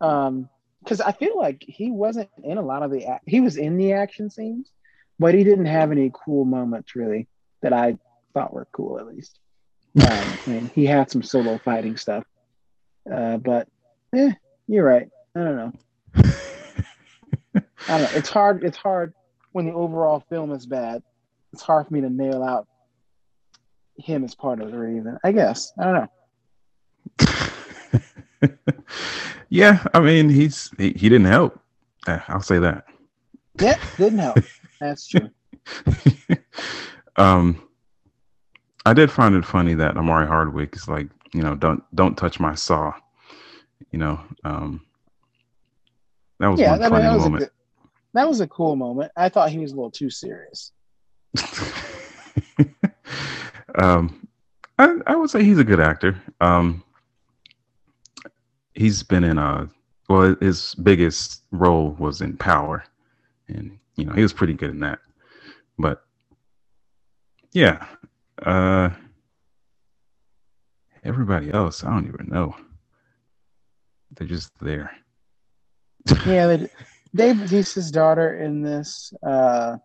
[0.00, 0.48] Um,
[0.82, 3.92] because I feel like he wasn't in a lot of the he was in the
[3.92, 4.70] action scenes,
[5.18, 7.28] but he didn't have any cool moments really
[7.60, 7.98] that I
[8.32, 9.38] thought were cool at least.
[10.00, 12.22] Um, I mean, he had some solo fighting stuff,
[13.12, 13.66] uh, but
[14.14, 14.30] eh,
[14.68, 15.08] you're right.
[15.34, 16.32] I don't know.
[17.88, 18.18] I don't know.
[18.18, 18.64] It's hard.
[18.64, 19.14] It's hard
[19.52, 21.02] when the overall film is bad.
[21.52, 22.66] It's hard for me to nail out
[23.96, 25.18] him as part of the reason.
[25.24, 25.94] I guess I don't
[28.40, 28.48] know.
[29.48, 31.58] yeah, I mean, he's he, he didn't help.
[32.06, 32.84] Uh, I'll say that.
[33.60, 34.38] Yeah, didn't help.
[34.80, 35.30] That's true.
[37.16, 37.62] um,
[38.86, 42.40] I did find it funny that Omari Hardwick is like, you know, don't don't touch
[42.40, 42.92] my saw.
[43.92, 44.86] You know, um,
[46.38, 47.40] that was yeah, one funny was moment.
[47.40, 47.50] Good,
[48.14, 49.12] that was a cool moment.
[49.16, 50.72] I thought he was a little too serious.
[53.76, 54.26] um,
[54.78, 56.20] I, I would say he's a good actor.
[56.40, 56.82] Um,
[58.74, 59.68] he's been in a
[60.08, 62.82] well, his biggest role was in Power,
[63.48, 64.98] and you know he was pretty good in that.
[65.78, 66.02] But
[67.52, 67.86] yeah,
[68.42, 68.90] uh,
[71.04, 72.56] everybody else, I don't even know.
[74.16, 74.90] They're just there.
[76.26, 76.66] yeah,
[77.14, 79.76] Dave Bautista's daughter in this, uh,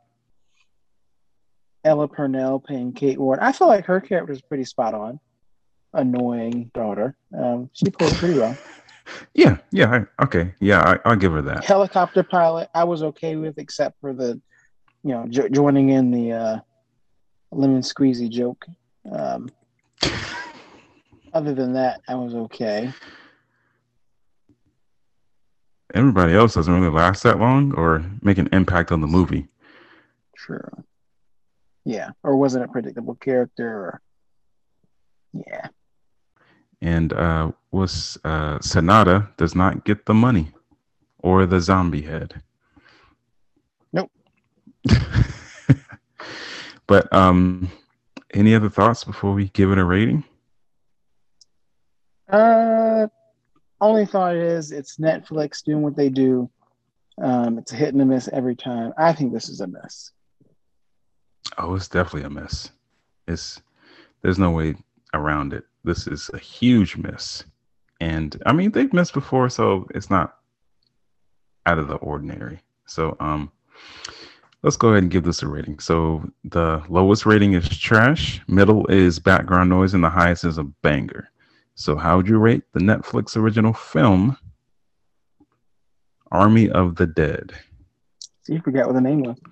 [1.83, 3.39] Ella Purnell playing Kate Ward.
[3.41, 5.19] I feel like her character is pretty spot on.
[5.93, 7.15] Annoying daughter.
[7.37, 8.57] Um, she played pretty well.
[9.35, 11.63] Yeah, yeah, I, okay, yeah, I, will give her that.
[11.63, 14.41] Helicopter pilot, I was okay with, except for the,
[15.03, 16.59] you know, jo- joining in the uh,
[17.51, 18.65] lemon squeezy joke.
[19.11, 19.51] Um,
[21.33, 22.91] other than that, I was okay
[25.95, 29.47] everybody else doesn't really last that long or make an impact on the movie.
[30.35, 30.83] True.
[31.85, 34.01] Yeah, or wasn't a predictable character, or
[35.33, 35.67] yeah.
[36.81, 40.51] And uh, was uh, Sanada does not get the money
[41.19, 42.41] or the zombie head.
[43.93, 44.11] Nope.
[46.87, 47.71] but um,
[48.33, 50.23] any other thoughts before we give it a rating?
[52.29, 53.07] Uh,
[53.81, 56.49] only thought is it's Netflix doing what they do.
[57.21, 58.93] Um, it's a hit and a miss every time.
[58.97, 60.11] I think this is a miss.
[61.57, 62.71] Oh, it's definitely a miss.
[63.27, 63.61] It's
[64.21, 64.75] there's no way
[65.13, 65.65] around it.
[65.83, 67.43] This is a huge miss.
[68.01, 70.37] And I mean they've missed before, so it's not
[71.65, 72.59] out of the ordinary.
[72.85, 73.51] So um
[74.63, 75.79] let's go ahead and give this a rating.
[75.79, 80.63] So the lowest rating is trash, middle is background noise, and the highest is a
[80.63, 81.29] banger.
[81.75, 84.37] So, how would you rate the Netflix original film
[86.31, 87.53] Army of the Dead?
[88.43, 89.37] So you forgot what the name was.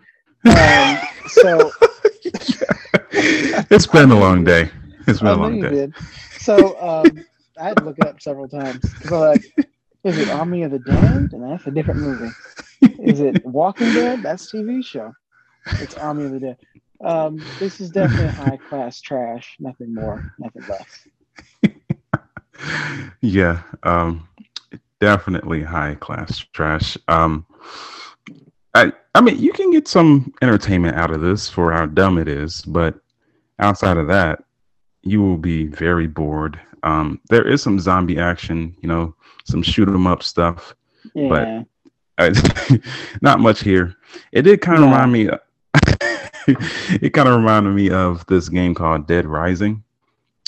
[0.46, 0.98] Um,
[1.28, 1.72] so
[3.12, 4.70] it's been a long day.
[5.08, 5.70] It's been I a long day.
[5.70, 5.94] Did.
[6.38, 7.24] So um,
[7.58, 8.84] I had to look it up several times.
[9.08, 9.42] So like,
[10.04, 11.30] is it Army of the Dead?
[11.32, 12.32] And that's a different movie.
[12.82, 14.22] Is it Walking Dead?
[14.22, 15.14] That's TV show.
[15.66, 16.58] It's Army of the Dead.
[17.06, 19.56] Um, this is definitely high class trash.
[19.62, 21.08] Nothing more, nothing less.
[23.22, 24.28] Yeah, um,
[25.00, 26.98] definitely high class trash.
[27.08, 27.46] Um,
[28.74, 32.28] I I mean, you can get some entertainment out of this for how dumb it
[32.28, 32.96] is, but
[33.60, 34.44] outside of that,
[35.04, 36.60] you will be very bored.
[36.84, 40.76] Um, there is some zombie action, you know, some shoot 'em up stuff,
[41.14, 41.64] yeah.
[42.18, 42.78] but uh,
[43.22, 43.96] not much here.
[44.32, 44.92] It did kind of yeah.
[44.92, 45.30] remind me.
[47.02, 49.84] it kind of reminded me of this game called Dead Rising.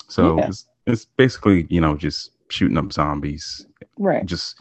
[0.08, 0.48] So yeah.
[0.48, 3.66] it's, it's basically you know just shooting up zombies,
[3.98, 4.26] right?
[4.26, 4.60] Just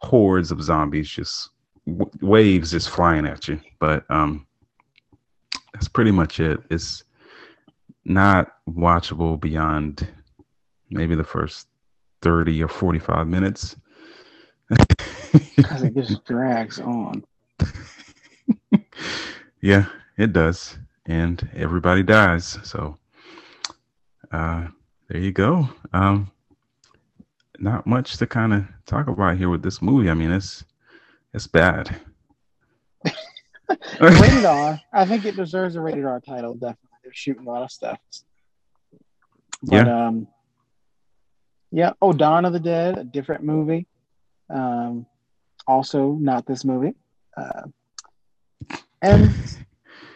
[0.00, 1.50] hordes of zombies, just
[1.86, 3.60] w- waves just flying at you.
[3.78, 4.46] But um,
[5.72, 6.60] that's pretty much it.
[6.70, 7.04] It's
[8.04, 10.08] not watchable beyond
[10.90, 11.66] maybe the first
[12.22, 13.76] 30 or 45 minutes.
[15.56, 17.24] Because it just drags on.
[19.60, 19.86] yeah,
[20.16, 20.78] it does.
[21.06, 22.58] And everybody dies.
[22.62, 22.98] So
[24.32, 24.68] uh
[25.08, 25.68] there you go.
[25.92, 26.30] Um
[27.58, 30.10] not much to kind of talk about here with this movie.
[30.10, 30.64] I mean, it's
[31.32, 31.94] it's bad.
[34.00, 34.80] rated R.
[34.92, 36.54] I think it deserves a rated R title.
[36.54, 37.98] Definitely, they're shooting a lot of stuff.
[39.62, 40.06] But, yeah.
[40.06, 40.28] Um,
[41.70, 41.92] yeah.
[42.00, 43.86] Oh, Dawn of the Dead, a different movie.
[44.48, 45.06] Um,
[45.66, 46.94] also not this movie.
[47.36, 47.62] Uh,
[49.02, 49.34] and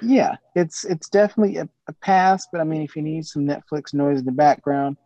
[0.03, 2.47] yeah, it's it's definitely a, a pass.
[2.51, 4.97] But I mean, if you need some Netflix noise in the background,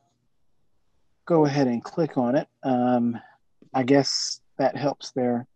[1.26, 2.48] go ahead and click on it.
[2.62, 3.18] Um,
[3.72, 5.46] I guess that helps their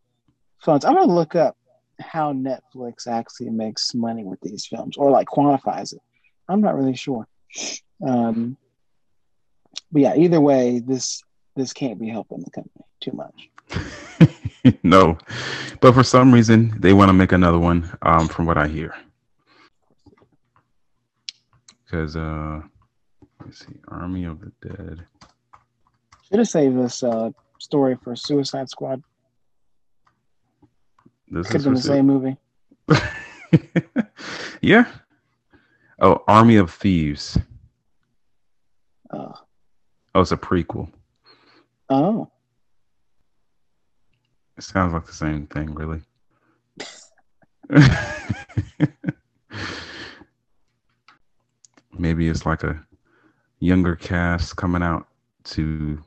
[0.59, 0.85] funds.
[0.85, 1.57] I'm gonna look up
[2.01, 6.01] how Netflix actually makes money with these films, or like quantifies it.
[6.49, 7.27] I'm not really sure.
[8.07, 8.57] Um,
[9.93, 11.23] but yeah, either way, this
[11.57, 13.51] this can't be helping the company too much.
[14.83, 15.19] no,
[15.81, 17.91] but for some reason they want to make another one.
[18.03, 18.95] Um, from what I hear,
[21.89, 22.61] because uh,
[23.45, 25.07] let's see, Army of the Dead.
[26.29, 29.03] Should have saved this uh, story for Suicide Squad.
[31.29, 32.37] This Could have been the same movie.
[34.61, 34.87] yeah.
[36.01, 37.39] Oh, Army of Thieves.
[39.11, 39.35] Oh.
[40.15, 40.91] Oh, it's a prequel.
[41.89, 42.31] Oh.
[44.57, 46.01] It sounds like the same thing, really.
[51.99, 52.85] Maybe it's like a
[53.61, 55.07] younger cast coming out
[55.45, 56.03] to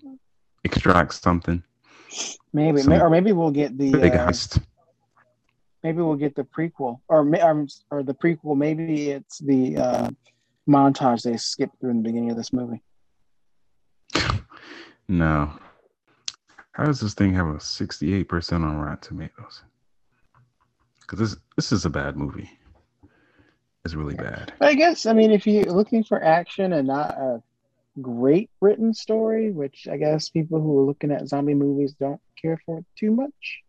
[0.63, 1.63] extract something.
[2.53, 4.31] Maybe, Some or maybe we'll get the big uh.
[5.83, 8.55] Maybe we'll get the prequel, or or, or the prequel.
[8.55, 10.09] Maybe it's the uh,
[10.69, 12.81] montage they skipped through in the beginning of this movie.
[15.07, 15.51] No.
[16.71, 19.63] How does this thing have a sixty-eight percent on Rotten Tomatoes?
[21.01, 22.49] Because this this is a bad movie.
[23.83, 24.53] It's really bad.
[24.61, 27.43] I guess I mean if you're looking for action and not a
[28.01, 32.61] great written story, which I guess people who are looking at zombie movies don't care
[32.65, 33.61] for too much.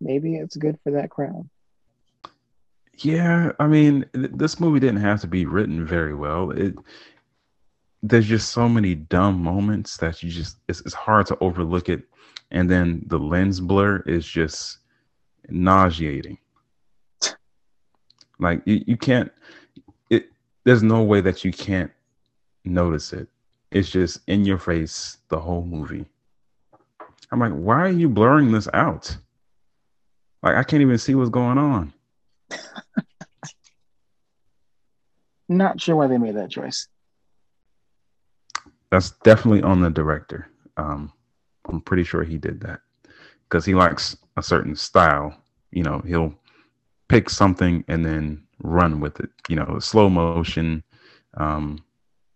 [0.00, 1.48] Maybe it's good for that crowd.
[2.98, 6.50] Yeah, I mean, th- this movie didn't have to be written very well.
[6.50, 6.74] It
[8.02, 12.04] there's just so many dumb moments that you just it's, it's hard to overlook it,
[12.50, 14.78] and then the lens blur is just
[15.48, 16.38] nauseating.
[18.38, 19.32] Like you, you can't.
[20.10, 20.30] It
[20.64, 21.90] there's no way that you can't
[22.64, 23.28] notice it
[23.70, 26.06] it's just in your face the whole movie.
[27.30, 29.16] I'm like, why are you blurring this out?
[30.42, 31.92] Like, I can't even see what's going on.
[35.48, 36.88] Not sure why they made that choice.
[38.90, 40.48] That's definitely on the director.
[40.76, 41.12] Um,
[41.68, 42.80] I'm pretty sure he did that
[43.48, 45.36] because he likes a certain style.
[45.72, 46.32] You know, he'll
[47.08, 49.30] pick something and then run with it.
[49.48, 50.82] You know, slow motion,
[51.36, 51.82] um,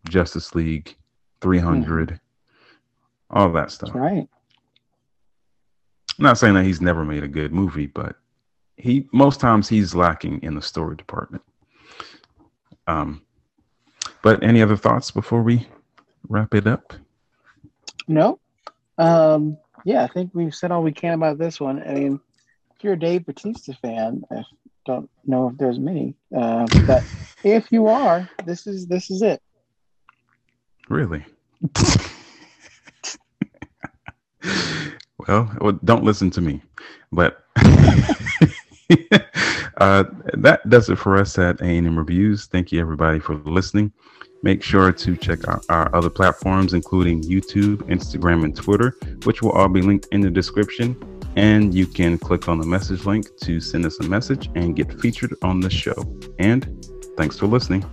[0.08, 0.96] Justice League,
[1.40, 2.18] 300, mm.
[3.30, 3.92] all that stuff.
[3.92, 4.28] That's right.
[6.18, 8.16] I'm not saying that he's never made a good movie, but
[8.76, 11.42] he most times he's lacking in the story department.
[12.86, 13.22] Um,
[14.22, 15.66] but any other thoughts before we
[16.28, 16.92] wrap it up?
[18.06, 18.38] No.
[18.98, 21.82] Um, yeah, I think we've said all we can about this one.
[21.82, 22.20] I mean,
[22.82, 24.42] you're a Dave Batista fan, I
[24.86, 27.04] don't know if there's many, uh, but
[27.44, 29.42] if you are, this is this is it.
[30.88, 31.24] Really?
[35.28, 36.62] well, well, don't listen to me.
[37.12, 37.44] But
[39.76, 40.04] uh,
[40.34, 42.46] that does it for us at A&M Reviews.
[42.46, 43.92] Thank you, everybody, for listening.
[44.42, 49.52] Make sure to check out our other platforms, including YouTube, Instagram, and Twitter, which will
[49.52, 50.96] all be linked in the description.
[51.36, 55.00] And you can click on the message link to send us a message and get
[55.00, 55.94] featured on the show.
[56.38, 56.84] And
[57.16, 57.84] thanks for listening.